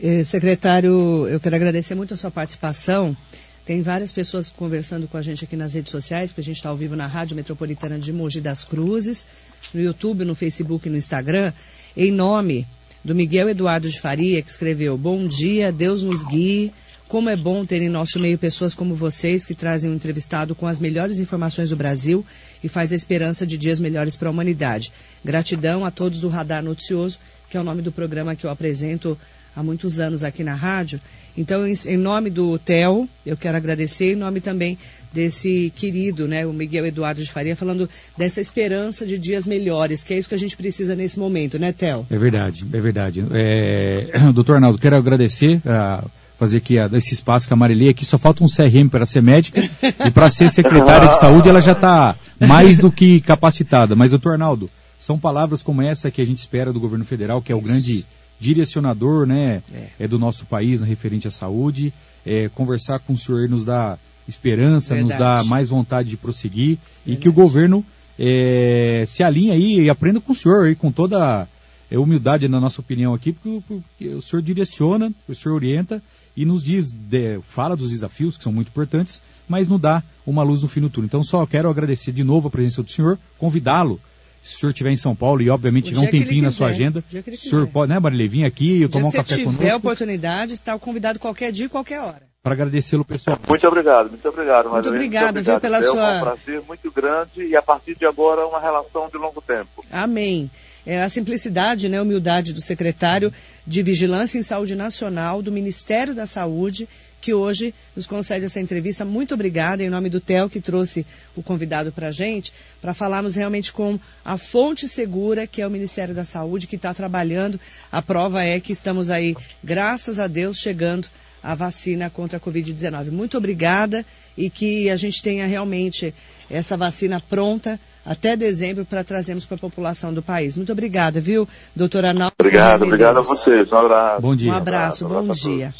Eh, 0.00 0.22
secretário, 0.22 1.26
eu 1.26 1.40
quero 1.40 1.56
agradecer 1.56 1.94
muito 1.94 2.14
a 2.14 2.16
sua 2.16 2.30
participação. 2.30 3.16
Tem 3.64 3.82
várias 3.82 4.12
pessoas 4.12 4.48
conversando 4.48 5.08
com 5.08 5.16
a 5.16 5.22
gente 5.22 5.44
aqui 5.44 5.56
nas 5.56 5.74
redes 5.74 5.90
sociais, 5.90 6.30
porque 6.30 6.40
a 6.40 6.44
gente 6.44 6.56
está 6.56 6.68
ao 6.68 6.76
vivo 6.76 6.96
na 6.96 7.06
Rádio 7.06 7.36
Metropolitana 7.36 7.98
de 7.98 8.12
Mogi 8.12 8.40
das 8.40 8.64
Cruzes, 8.64 9.26
no 9.74 9.80
YouTube, 9.80 10.24
no 10.24 10.34
Facebook 10.34 10.88
e 10.88 10.90
no 10.90 10.96
Instagram, 10.96 11.52
em 11.96 12.10
nome 12.10 12.66
do 13.04 13.14
Miguel 13.14 13.48
Eduardo 13.48 13.88
de 13.88 14.00
Faria, 14.00 14.42
que 14.42 14.50
escreveu 14.50 14.98
Bom 14.98 15.26
dia, 15.26 15.72
Deus 15.72 16.02
nos 16.02 16.24
guie. 16.24 16.72
Como 17.08 17.30
é 17.30 17.36
bom 17.36 17.64
ter 17.64 17.80
em 17.80 17.88
nosso 17.88 18.20
meio 18.20 18.36
pessoas 18.36 18.74
como 18.74 18.94
vocês 18.94 19.42
que 19.42 19.54
trazem 19.54 19.90
um 19.90 19.94
entrevistado 19.94 20.54
com 20.54 20.66
as 20.66 20.78
melhores 20.78 21.18
informações 21.18 21.70
do 21.70 21.76
Brasil 21.76 22.24
e 22.62 22.68
faz 22.68 22.92
a 22.92 22.96
esperança 22.96 23.46
de 23.46 23.56
dias 23.56 23.80
melhores 23.80 24.14
para 24.14 24.28
a 24.28 24.30
humanidade. 24.30 24.92
Gratidão 25.24 25.86
a 25.86 25.90
todos 25.90 26.20
do 26.20 26.28
Radar 26.28 26.62
Noticioso, 26.62 27.18
que 27.48 27.56
é 27.56 27.60
o 27.60 27.64
nome 27.64 27.80
do 27.80 27.90
programa 27.90 28.36
que 28.36 28.44
eu 28.44 28.50
apresento 28.50 29.16
há 29.58 29.62
muitos 29.62 29.98
anos 29.98 30.22
aqui 30.22 30.44
na 30.44 30.54
rádio. 30.54 31.00
Então, 31.36 31.66
em, 31.66 31.74
em 31.86 31.96
nome 31.96 32.30
do 32.30 32.58
TEL, 32.58 33.08
eu 33.26 33.36
quero 33.36 33.56
agradecer, 33.56 34.12
em 34.12 34.16
nome 34.16 34.40
também 34.40 34.78
desse 35.12 35.72
querido, 35.74 36.28
né, 36.28 36.46
o 36.46 36.52
Miguel 36.52 36.86
Eduardo 36.86 37.20
de 37.20 37.30
Faria, 37.30 37.56
falando 37.56 37.88
dessa 38.16 38.40
esperança 38.40 39.04
de 39.04 39.18
dias 39.18 39.46
melhores, 39.46 40.04
que 40.04 40.14
é 40.14 40.18
isso 40.18 40.28
que 40.28 40.34
a 40.34 40.38
gente 40.38 40.56
precisa 40.56 40.94
nesse 40.94 41.18
momento, 41.18 41.58
né, 41.58 41.72
Tel? 41.72 42.06
É 42.08 42.16
verdade, 42.16 42.64
é 42.72 42.80
verdade. 42.80 43.24
É, 43.32 44.12
doutor 44.32 44.56
Arnaldo, 44.56 44.78
quero 44.78 44.96
agradecer 44.96 45.60
a 45.66 46.04
fazer 46.38 46.58
aqui 46.58 46.76
esse 46.92 47.14
espaço 47.14 47.48
com 47.48 47.54
a 47.54 47.56
Marilei 47.56 47.88
aqui, 47.88 48.06
só 48.06 48.16
falta 48.16 48.44
um 48.44 48.46
CRM 48.46 48.88
para 48.88 49.04
ser 49.04 49.20
médica 49.20 49.60
e 50.06 50.10
para 50.12 50.30
ser 50.30 50.48
secretária 50.50 51.08
de 51.08 51.18
saúde 51.18 51.48
ela 51.48 51.60
já 51.60 51.72
está 51.72 52.16
mais 52.38 52.78
do 52.78 52.92
que 52.92 53.20
capacitada. 53.20 53.96
Mas, 53.96 54.12
doutor 54.12 54.34
Arnaldo, 54.34 54.70
são 55.00 55.18
palavras 55.18 55.64
como 55.64 55.82
essa 55.82 56.12
que 56.12 56.22
a 56.22 56.24
gente 56.24 56.38
espera 56.38 56.72
do 56.72 56.78
governo 56.78 57.04
federal, 57.04 57.42
que 57.42 57.50
é 57.50 57.56
o 57.56 57.60
grande 57.60 58.06
direcionador 58.38 59.26
né, 59.26 59.62
é. 59.72 59.88
é 60.00 60.08
do 60.08 60.18
nosso 60.18 60.46
país 60.46 60.80
na 60.80 60.86
referente 60.86 61.26
à 61.26 61.30
saúde. 61.30 61.92
É, 62.24 62.48
conversar 62.48 62.98
com 62.98 63.14
o 63.14 63.16
senhor 63.16 63.48
nos 63.48 63.64
dá 63.64 63.98
esperança, 64.26 64.94
Verdade. 64.94 65.10
nos 65.10 65.18
dá 65.18 65.44
mais 65.44 65.70
vontade 65.70 66.08
de 66.10 66.16
prosseguir 66.16 66.78
Verdade. 66.78 67.12
e 67.12 67.16
que 67.16 67.28
o 67.28 67.32
governo 67.32 67.84
é, 68.18 69.04
se 69.06 69.22
alinhe 69.22 69.50
aí 69.50 69.80
e 69.80 69.90
aprenda 69.90 70.20
com 70.20 70.32
o 70.32 70.34
senhor 70.34 70.68
e 70.68 70.74
com 70.74 70.92
toda 70.92 71.48
é, 71.90 71.98
humildade 71.98 72.48
na 72.48 72.60
nossa 72.60 72.80
opinião 72.80 73.14
aqui, 73.14 73.32
porque, 73.32 73.62
porque 73.66 74.08
o 74.08 74.20
senhor 74.20 74.42
direciona, 74.42 75.12
o 75.26 75.34
senhor 75.34 75.54
orienta 75.54 76.02
e 76.36 76.44
nos 76.44 76.62
diz, 76.62 76.92
de, 76.92 77.40
fala 77.42 77.76
dos 77.76 77.90
desafios 77.90 78.36
que 78.36 78.44
são 78.44 78.52
muito 78.52 78.68
importantes, 78.68 79.20
mas 79.48 79.66
nos 79.66 79.80
dá 79.80 80.02
uma 80.26 80.42
luz 80.42 80.62
no 80.62 80.68
fim 80.68 80.80
do 80.80 80.90
túnel. 80.90 81.06
Então 81.06 81.24
só 81.24 81.46
quero 81.46 81.70
agradecer 81.70 82.12
de 82.12 82.22
novo 82.22 82.48
a 82.48 82.50
presença 82.50 82.82
do 82.82 82.90
senhor, 82.90 83.18
convidá-lo 83.38 84.00
se 84.48 84.56
o 84.56 84.58
senhor 84.58 84.70
estiver 84.70 84.90
em 84.90 84.96
São 84.96 85.14
Paulo 85.14 85.42
e 85.42 85.50
obviamente 85.50 85.92
tiver 85.92 86.00
um 86.00 86.10
tempinho 86.10 86.42
na 86.42 86.50
sua 86.50 86.68
agenda, 86.68 87.04
o 87.12 87.36
senhor 87.36 87.66
pode, 87.68 87.92
né, 87.92 87.98
Marilei, 87.98 88.28
vir 88.28 88.44
aqui 88.44 88.82
e 88.82 88.88
tomar 88.88 89.08
um 89.08 89.12
café 89.12 89.36
conosco. 89.36 89.52
Se 89.52 89.58
tiver 89.58 89.74
oportunidade, 89.74 90.54
está 90.54 90.78
convidado 90.78 91.18
qualquer 91.18 91.52
dia 91.52 91.66
e 91.66 91.68
qualquer 91.68 92.00
hora. 92.00 92.22
Para 92.42 92.54
agradecê-lo 92.54 93.04
pessoal. 93.04 93.38
Muito 93.48 93.66
obrigado, 93.66 94.10
muito 94.10 94.28
obrigado. 94.28 94.70
Muito 94.70 94.88
obrigado, 94.88 95.34
muito 95.34 95.50
obrigado 95.50 95.60
viu, 95.60 95.60
pela 95.60 95.82
sua... 95.82 96.14
É 96.14 96.16
um 96.16 96.20
prazer 96.20 96.62
muito 96.66 96.90
grande 96.90 97.46
e 97.46 97.56
a 97.56 97.62
partir 97.62 97.96
de 97.96 98.06
agora 98.06 98.46
uma 98.46 98.60
relação 98.60 99.08
de 99.08 99.18
longo 99.18 99.42
tempo. 99.42 99.84
Amém 99.90 100.50
é, 100.88 101.02
a 101.02 101.08
simplicidade, 101.10 101.86
né, 101.86 101.98
a 101.98 102.02
humildade 102.02 102.54
do 102.54 102.62
secretário 102.62 103.30
de 103.66 103.82
Vigilância 103.82 104.38
em 104.38 104.42
Saúde 104.42 104.74
Nacional 104.74 105.42
do 105.42 105.52
Ministério 105.52 106.14
da 106.14 106.26
Saúde, 106.26 106.88
que 107.20 107.34
hoje 107.34 107.74
nos 107.96 108.06
concede 108.06 108.46
essa 108.46 108.60
entrevista. 108.60 109.04
Muito 109.04 109.34
obrigada, 109.34 109.82
em 109.82 109.90
nome 109.90 110.08
do 110.08 110.20
TEL, 110.20 110.48
que 110.48 110.60
trouxe 110.60 111.04
o 111.36 111.42
convidado 111.42 111.92
para 111.92 112.08
a 112.08 112.12
gente, 112.12 112.52
para 112.80 112.94
falarmos 112.94 113.34
realmente 113.34 113.72
com 113.72 113.98
a 114.24 114.38
fonte 114.38 114.88
segura, 114.88 115.46
que 115.46 115.60
é 115.60 115.66
o 115.66 115.70
Ministério 115.70 116.14
da 116.14 116.24
Saúde, 116.24 116.66
que 116.66 116.76
está 116.76 116.94
trabalhando. 116.94 117.58
A 117.90 118.00
prova 118.00 118.44
é 118.44 118.60
que 118.60 118.72
estamos 118.72 119.10
aí, 119.10 119.36
graças 119.62 120.18
a 120.18 120.26
Deus, 120.26 120.58
chegando 120.58 121.08
a 121.42 121.54
vacina 121.54 122.10
contra 122.10 122.38
a 122.38 122.40
Covid-19. 122.40 123.10
Muito 123.10 123.36
obrigada 123.36 124.04
e 124.36 124.50
que 124.50 124.90
a 124.90 124.96
gente 124.96 125.22
tenha 125.22 125.46
realmente 125.46 126.14
essa 126.50 126.76
vacina 126.76 127.20
pronta 127.20 127.78
até 128.04 128.36
dezembro 128.36 128.84
para 128.84 129.04
trazermos 129.04 129.44
para 129.44 129.56
a 129.56 129.60
população 129.60 130.14
do 130.14 130.22
país. 130.22 130.56
Muito 130.56 130.72
obrigada, 130.72 131.20
viu, 131.20 131.46
doutora 131.76 132.08
Arnaldo? 132.08 132.34
Obrigado, 132.38 132.84
obrigado 132.84 133.18
a 133.18 133.22
vocês. 133.22 133.70
Um 133.70 133.76
abraço. 133.76 134.22
Bom 134.22 134.34
dia. 134.34 134.52
Um 134.52 134.56
abraço, 134.56 135.04
um 135.04 135.18
abraço 135.18 135.48
bom 135.48 135.54
dia. 135.54 135.74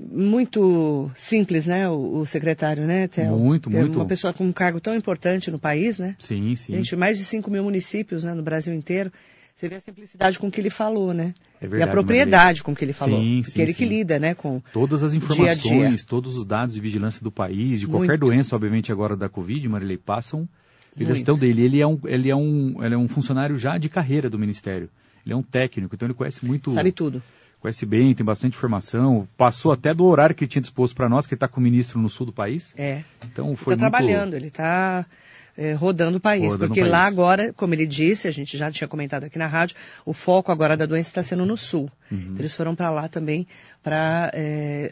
Muito 0.00 1.10
simples, 1.14 1.66
né, 1.66 1.88
o, 1.88 2.20
o 2.20 2.26
secretário, 2.26 2.86
né, 2.86 3.06
Theo? 3.08 3.36
Muito, 3.36 3.68
é 3.68 3.72
muito. 3.72 3.98
Uma 3.98 4.06
pessoa 4.06 4.32
com 4.32 4.44
um 4.44 4.52
cargo 4.52 4.80
tão 4.80 4.94
importante 4.94 5.50
no 5.50 5.58
país, 5.58 5.98
né? 5.98 6.16
Sim, 6.18 6.56
sim. 6.56 6.74
Gente, 6.74 6.96
mais 6.96 7.18
de 7.18 7.24
5 7.24 7.50
mil 7.50 7.62
municípios 7.62 8.24
né, 8.24 8.32
no 8.32 8.42
Brasil 8.42 8.74
inteiro. 8.74 9.12
Você 9.54 9.68
vê 9.68 9.76
a 9.76 9.80
simplicidade 9.80 10.38
com 10.38 10.50
que 10.50 10.60
ele 10.60 10.70
falou, 10.70 11.12
né? 11.12 11.34
É 11.60 11.68
verdade, 11.68 11.82
e 11.82 11.88
a 11.88 11.92
propriedade 11.92 12.62
com 12.62 12.74
que 12.74 12.84
ele 12.84 12.92
falou. 12.92 13.20
Sim, 13.20 13.42
porque 13.42 13.50
sim, 13.52 13.62
ele 13.62 13.72
sim. 13.72 13.78
que 13.78 13.84
lida, 13.84 14.18
né, 14.18 14.34
com 14.34 14.62
Todas 14.72 15.04
as 15.04 15.12
dia 15.12 15.18
informações, 15.18 16.00
dia. 16.00 16.08
todos 16.08 16.36
os 16.36 16.44
dados 16.44 16.74
de 16.74 16.80
vigilância 16.80 17.22
do 17.22 17.30
país, 17.30 17.78
de 17.78 17.86
qualquer 17.86 18.18
Muito. 18.18 18.26
doença, 18.26 18.56
obviamente 18.56 18.90
agora 18.90 19.14
da 19.14 19.28
Covid, 19.28 19.68
Marilei, 19.68 19.98
passam 19.98 20.48
pela 20.96 21.14
gestão 21.14 21.36
dele. 21.36 21.62
Ele 21.62 21.80
é, 21.80 21.86
um, 21.86 21.98
ele, 22.06 22.30
é 22.30 22.36
um, 22.36 22.82
ele 22.82 22.94
é 22.94 22.98
um 22.98 23.08
funcionário 23.08 23.56
já 23.58 23.76
de 23.78 23.88
carreira 23.88 24.28
do 24.28 24.38
Ministério. 24.38 24.88
Ele 25.24 25.34
é 25.34 25.36
um 25.36 25.42
técnico, 25.42 25.94
então 25.94 26.06
ele 26.06 26.14
conhece 26.14 26.44
muito, 26.44 26.72
sabe 26.72 26.90
tudo. 26.90 27.22
Conhece 27.62 27.86
bem, 27.86 28.12
tem 28.12 28.26
bastante 28.26 28.56
informação. 28.56 29.26
Passou 29.36 29.72
até 29.72 29.94
do 29.94 30.04
horário 30.04 30.34
que 30.34 30.44
ele 30.44 30.50
tinha 30.50 30.60
disposto 30.60 30.96
para 30.96 31.08
nós, 31.08 31.26
que 31.26 31.32
ele 31.32 31.36
está 31.36 31.46
com 31.46 31.60
o 31.60 31.62
ministro 31.62 31.98
no 31.98 32.10
sul 32.10 32.26
do 32.26 32.32
país. 32.32 32.74
É. 32.76 33.02
Então 33.24 33.54
foi 33.54 33.74
está 33.74 33.88
muito... 33.88 33.90
trabalhando, 33.90 34.34
ele 34.34 34.48
está 34.48 35.06
rodando 35.78 36.18
o 36.18 36.20
país. 36.20 36.42
Rodando 36.42 36.64
o 36.64 36.68
porque 36.68 36.80
país. 36.80 36.92
lá 36.92 37.06
agora, 37.06 37.52
como 37.52 37.72
ele 37.72 37.86
disse, 37.86 38.26
a 38.26 38.30
gente 38.32 38.56
já 38.58 38.70
tinha 38.70 38.88
comentado 38.88 39.24
aqui 39.24 39.38
na 39.38 39.46
rádio, 39.46 39.76
o 40.04 40.12
foco 40.12 40.50
agora 40.50 40.76
da 40.76 40.86
doença 40.86 41.10
está 41.10 41.22
sendo 41.22 41.46
no 41.46 41.56
sul. 41.56 41.88
Uhum. 42.12 42.20
Então, 42.20 42.36
eles 42.38 42.54
foram 42.54 42.74
para 42.74 42.90
lá 42.90 43.08
também 43.08 43.46
para 43.82 44.30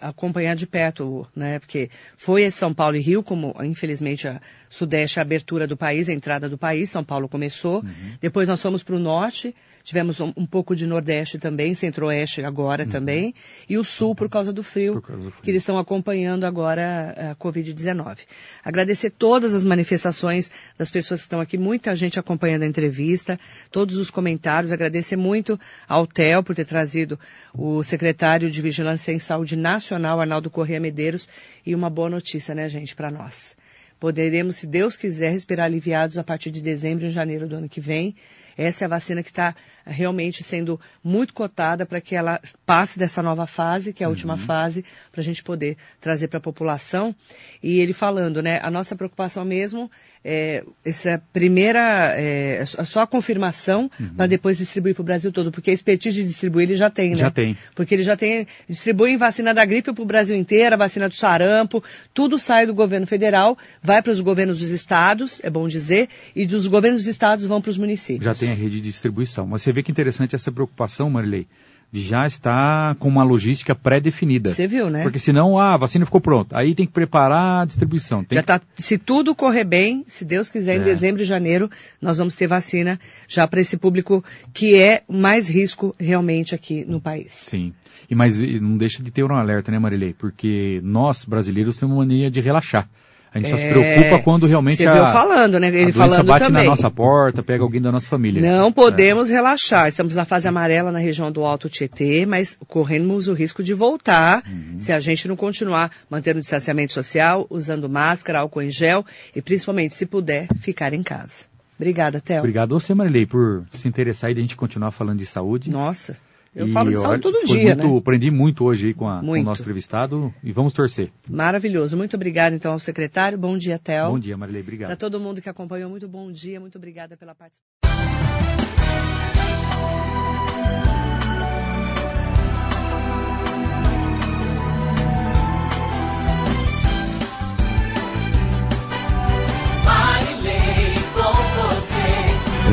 acompanhar 0.00 0.56
de 0.56 0.66
perto, 0.66 1.26
né? 1.34 1.58
Porque 1.58 1.90
foi 2.16 2.50
São 2.50 2.74
Paulo 2.74 2.96
e 2.96 3.00
Rio, 3.00 3.22
como 3.22 3.54
infelizmente 3.62 4.26
a 4.26 4.40
Sudeste 4.68 5.18
é 5.18 5.22
a 5.22 5.24
abertura 5.24 5.66
do 5.66 5.76
país, 5.76 6.08
a 6.08 6.12
entrada 6.12 6.48
do 6.48 6.58
país, 6.58 6.90
São 6.90 7.04
Paulo 7.04 7.28
começou. 7.28 7.82
Uhum. 7.82 8.16
Depois 8.20 8.48
nós 8.48 8.60
fomos 8.62 8.82
para 8.82 8.94
o 8.94 8.98
norte, 8.98 9.54
tivemos 9.82 10.20
um, 10.20 10.32
um 10.36 10.46
pouco 10.46 10.76
de 10.76 10.86
Nordeste 10.86 11.38
também, 11.38 11.74
Centro-Oeste 11.74 12.42
agora 12.42 12.86
também, 12.86 13.34
e 13.68 13.76
o 13.78 13.84
Sul 13.84 14.14
por 14.14 14.28
causa 14.28 14.52
do 14.52 14.62
frio, 14.62 14.94
Uhum. 14.94 15.00
Por 15.00 15.06
causa 15.08 15.24
do 15.26 15.30
frio. 15.30 15.42
que 15.42 15.50
eles 15.50 15.62
estão 15.62 15.78
acompanhando 15.78 16.44
agora 16.44 17.32
a 17.32 17.34
Covid-19. 17.36 18.18
Agradecer 18.64 19.10
todas 19.10 19.54
as 19.54 19.64
manifestações 19.64 20.50
das 20.78 20.90
pessoas 20.90 21.20
que 21.20 21.26
estão 21.26 21.40
aqui, 21.40 21.56
muita 21.58 21.94
gente 21.96 22.18
acompanhando 22.18 22.62
a 22.62 22.66
entrevista, 22.66 23.38
todos 23.70 23.96
os 23.98 24.10
comentários, 24.10 24.72
agradecer 24.72 25.16
muito 25.16 25.58
ao 25.88 26.06
TEL 26.06 26.42
por 26.42 26.54
ter 26.54 26.64
trazido 26.64 27.09
o 27.54 27.82
secretário 27.82 28.50
de 28.50 28.60
Vigilância 28.60 29.12
em 29.12 29.18
Saúde 29.18 29.56
Nacional, 29.56 30.20
Arnaldo 30.20 30.50
Corrêa 30.50 30.80
Medeiros, 30.80 31.28
e 31.64 31.74
uma 31.74 31.88
boa 31.88 32.10
notícia, 32.10 32.54
né, 32.54 32.68
gente, 32.68 32.94
para 32.94 33.10
nós. 33.10 33.56
Poderemos, 33.98 34.56
se 34.56 34.66
Deus 34.66 34.96
quiser, 34.96 35.30
respirar 35.30 35.66
aliviados 35.66 36.16
a 36.16 36.24
partir 36.24 36.50
de 36.50 36.62
dezembro 36.62 37.06
e 37.06 37.10
janeiro 37.10 37.46
do 37.46 37.56
ano 37.56 37.68
que 37.68 37.80
vem. 37.80 38.16
Essa 38.56 38.84
é 38.84 38.86
a 38.86 38.88
vacina 38.88 39.22
que 39.22 39.30
está 39.30 39.54
realmente 39.90 40.42
sendo 40.42 40.80
muito 41.02 41.34
cotada 41.34 41.84
para 41.84 42.00
que 42.00 42.14
ela 42.14 42.40
passe 42.64 42.98
dessa 42.98 43.22
nova 43.22 43.46
fase, 43.46 43.92
que 43.92 44.02
é 44.02 44.06
a 44.06 44.08
última 44.08 44.36
fase, 44.36 44.84
para 45.10 45.20
a 45.20 45.24
gente 45.24 45.42
poder 45.42 45.76
trazer 46.00 46.28
para 46.28 46.38
a 46.38 46.42
população. 46.42 47.14
E 47.62 47.80
ele 47.80 47.92
falando, 47.92 48.42
né, 48.42 48.60
a 48.62 48.70
nossa 48.70 48.94
preocupação 48.94 49.44
mesmo 49.44 49.90
é 50.24 50.62
essa 50.84 51.22
primeira, 51.32 52.14
é, 52.16 52.62
só 52.66 53.02
a 53.02 53.06
confirmação 53.06 53.90
para 54.16 54.26
depois 54.26 54.58
distribuir 54.58 54.94
para 54.94 55.00
o 55.00 55.04
Brasil 55.04 55.32
todo, 55.32 55.50
porque 55.50 55.70
a 55.70 55.74
expertise 55.74 56.20
de 56.20 56.26
distribuir 56.26 56.68
ele 56.68 56.76
já 56.76 56.90
tem, 56.90 57.12
né? 57.12 57.16
Já 57.16 57.30
tem. 57.30 57.56
Porque 57.74 57.94
ele 57.94 58.02
já 58.02 58.16
tem, 58.16 58.46
distribui 58.68 59.16
vacina 59.16 59.54
da 59.54 59.64
gripe 59.64 59.92
para 59.92 60.02
o 60.02 60.06
Brasil 60.06 60.36
inteiro, 60.36 60.74
a 60.74 60.78
vacina 60.78 61.08
do 61.08 61.14
sarampo, 61.14 61.82
tudo 62.12 62.38
sai 62.38 62.66
do 62.66 62.74
governo 62.74 63.06
federal, 63.06 63.56
vai 63.82 64.02
para 64.02 64.12
os 64.12 64.20
governos 64.20 64.60
dos 64.60 64.70
estados, 64.70 65.40
é 65.42 65.48
bom 65.48 65.66
dizer, 65.66 66.08
e 66.36 66.44
dos 66.44 66.66
governos 66.66 67.02
dos 67.02 67.08
estados 67.08 67.46
vão 67.46 67.60
para 67.62 67.70
os 67.70 67.78
municípios. 67.78 68.24
Já 68.24 68.34
tem 68.34 68.50
a 68.50 68.54
rede 68.54 68.76
de 68.76 68.80
distribuição. 68.82 69.46
Mas 69.46 69.62
você 69.62 69.72
vê 69.72 69.79
que 69.82 69.90
interessante 69.90 70.34
essa 70.34 70.50
preocupação, 70.52 71.10
Marilei, 71.10 71.46
de 71.92 72.02
já 72.02 72.24
estar 72.24 72.94
com 72.96 73.08
uma 73.08 73.24
logística 73.24 73.74
pré-definida. 73.74 74.50
Você 74.50 74.66
viu, 74.66 74.88
né? 74.88 75.02
Porque 75.02 75.18
senão 75.18 75.58
ah, 75.58 75.74
a 75.74 75.76
vacina 75.76 76.04
ficou 76.04 76.20
pronta. 76.20 76.56
Aí 76.56 76.74
tem 76.74 76.86
que 76.86 76.92
preparar 76.92 77.62
a 77.62 77.64
distribuição. 77.64 78.24
Já 78.30 78.42
tá, 78.42 78.60
se 78.76 78.96
tudo 78.96 79.34
correr 79.34 79.64
bem, 79.64 80.04
se 80.06 80.24
Deus 80.24 80.48
quiser, 80.48 80.76
em 80.76 80.80
É. 80.82 80.84
dezembro 80.84 81.22
e 81.22 81.24
janeiro, 81.24 81.68
nós 82.00 82.18
vamos 82.18 82.36
ter 82.36 82.46
vacina 82.46 82.98
já 83.26 83.46
para 83.48 83.60
esse 83.60 83.76
público 83.76 84.24
que 84.54 84.76
é 84.76 85.02
mais 85.08 85.48
risco 85.48 85.94
realmente 85.98 86.54
aqui 86.54 86.84
no 86.84 87.00
país. 87.00 87.32
Sim. 87.32 87.72
E 88.08 88.14
mas 88.14 88.38
não 88.38 88.76
deixa 88.76 89.02
de 89.02 89.10
ter 89.10 89.24
um 89.24 89.34
alerta, 89.34 89.70
né, 89.72 89.78
Marilei? 89.78 90.14
Porque 90.14 90.80
nós, 90.82 91.24
brasileiros, 91.24 91.76
temos 91.76 91.96
mania 91.96 92.30
de 92.30 92.40
relaxar. 92.40 92.88
A 93.32 93.38
gente 93.38 93.50
só 93.50 93.56
se 93.56 93.62
É, 93.64 93.70
preocupa 93.70 94.24
quando 94.24 94.46
realmente 94.46 94.78
Você 94.78 94.86
a, 94.86 94.92
viu 94.94 95.02
falando, 95.04 95.60
né? 95.60 95.68
a 95.68 95.70
Ele 95.70 95.92
doença 95.92 95.98
falando 95.98 96.26
bate 96.26 96.46
também. 96.46 96.64
na 96.64 96.70
nossa 96.70 96.90
porta, 96.90 97.42
pega 97.44 97.62
alguém 97.62 97.80
da 97.80 97.92
nossa 97.92 98.08
família. 98.08 98.42
Não 98.42 98.72
podemos 98.72 99.28
relaxar. 99.28 99.86
Estamos 99.88 100.16
na 100.16 100.24
fase 100.24 100.48
amarela 100.48 100.90
na 100.90 100.98
região 100.98 101.30
do 101.30 101.44
Alto 101.44 101.68
Tietê, 101.68 102.26
mas 102.26 102.58
corremos 102.66 103.28
o 103.28 103.32
risco 103.32 103.62
de 103.62 103.72
voltar 103.72 104.42
Uhum. 104.48 104.78
se 104.78 104.92
a 104.92 104.98
gente 104.98 105.28
não 105.28 105.36
continuar 105.36 105.90
mantendo 106.10 106.38
o 106.38 106.40
distanciamento 106.40 106.92
social, 106.92 107.46
usando 107.48 107.88
máscara, 107.88 108.40
álcool 108.40 108.62
em 108.62 108.70
gel 108.70 109.04
e 109.34 109.40
principalmente, 109.40 109.94
se 109.94 110.06
puder, 110.06 110.48
ficar 110.60 110.92
em 110.92 111.02
casa. 111.02 111.44
Obrigada, 111.78 112.20
Théo. 112.20 112.40
Obrigado 112.40 112.74
a 112.74 112.78
você, 112.80 112.92
Marilei, 112.94 113.26
por 113.26 113.64
se 113.72 113.86
interessar 113.88 114.30
e 114.30 114.34
a 114.34 114.36
gente 114.36 114.56
continuar 114.56 114.90
falando 114.90 115.18
de 115.20 115.26
saúde. 115.26 115.70
Nossa, 115.70 116.16
eu 116.54 116.66
E, 116.66 116.72
falo 116.72 116.90
de 116.90 116.98
saúde 116.98 117.20
todo 117.22 117.44
dia, 117.44 117.74
muito, 117.76 117.88
né? 117.92 117.98
Aprendi 117.98 118.30
muito 118.30 118.64
hoje 118.64 118.88
aí 118.88 118.94
com, 118.94 119.08
a- 119.08 119.18
com 119.20 119.22
o 119.22 119.26
Muito. 119.26 119.44
nosso 119.44 119.62
entrevistado 119.62 120.34
e 120.42 120.52
vamos 120.52 120.72
torcer. 120.72 121.10
Maravilhoso. 121.28 121.96
Muito 121.96 122.14
obrigada, 122.16 122.54
então, 122.56 122.72
ao 122.72 122.80
secretário. 122.80 123.38
Bom 123.38 123.56
dia, 123.56 123.78
Théo. 123.78 124.10
Bom 124.10 124.18
dia, 124.18 124.36
Marilei. 124.36 124.62
Para 124.62 124.68
Obrigado. 124.74 124.98
todo 124.98 125.20
mundo 125.20 125.40
que 125.40 125.48
acompanhou, 125.48 125.88
muito 125.88 126.08
bom 126.08 126.30
dia. 126.32 126.58
Muito 126.60 126.76
obrigada 126.76 127.16
pela 127.16 127.34
participação. 127.34 127.70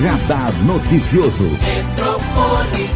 Radar 0.01 0.53
Noticioso. 0.63 1.43
Metrópole 1.59 2.89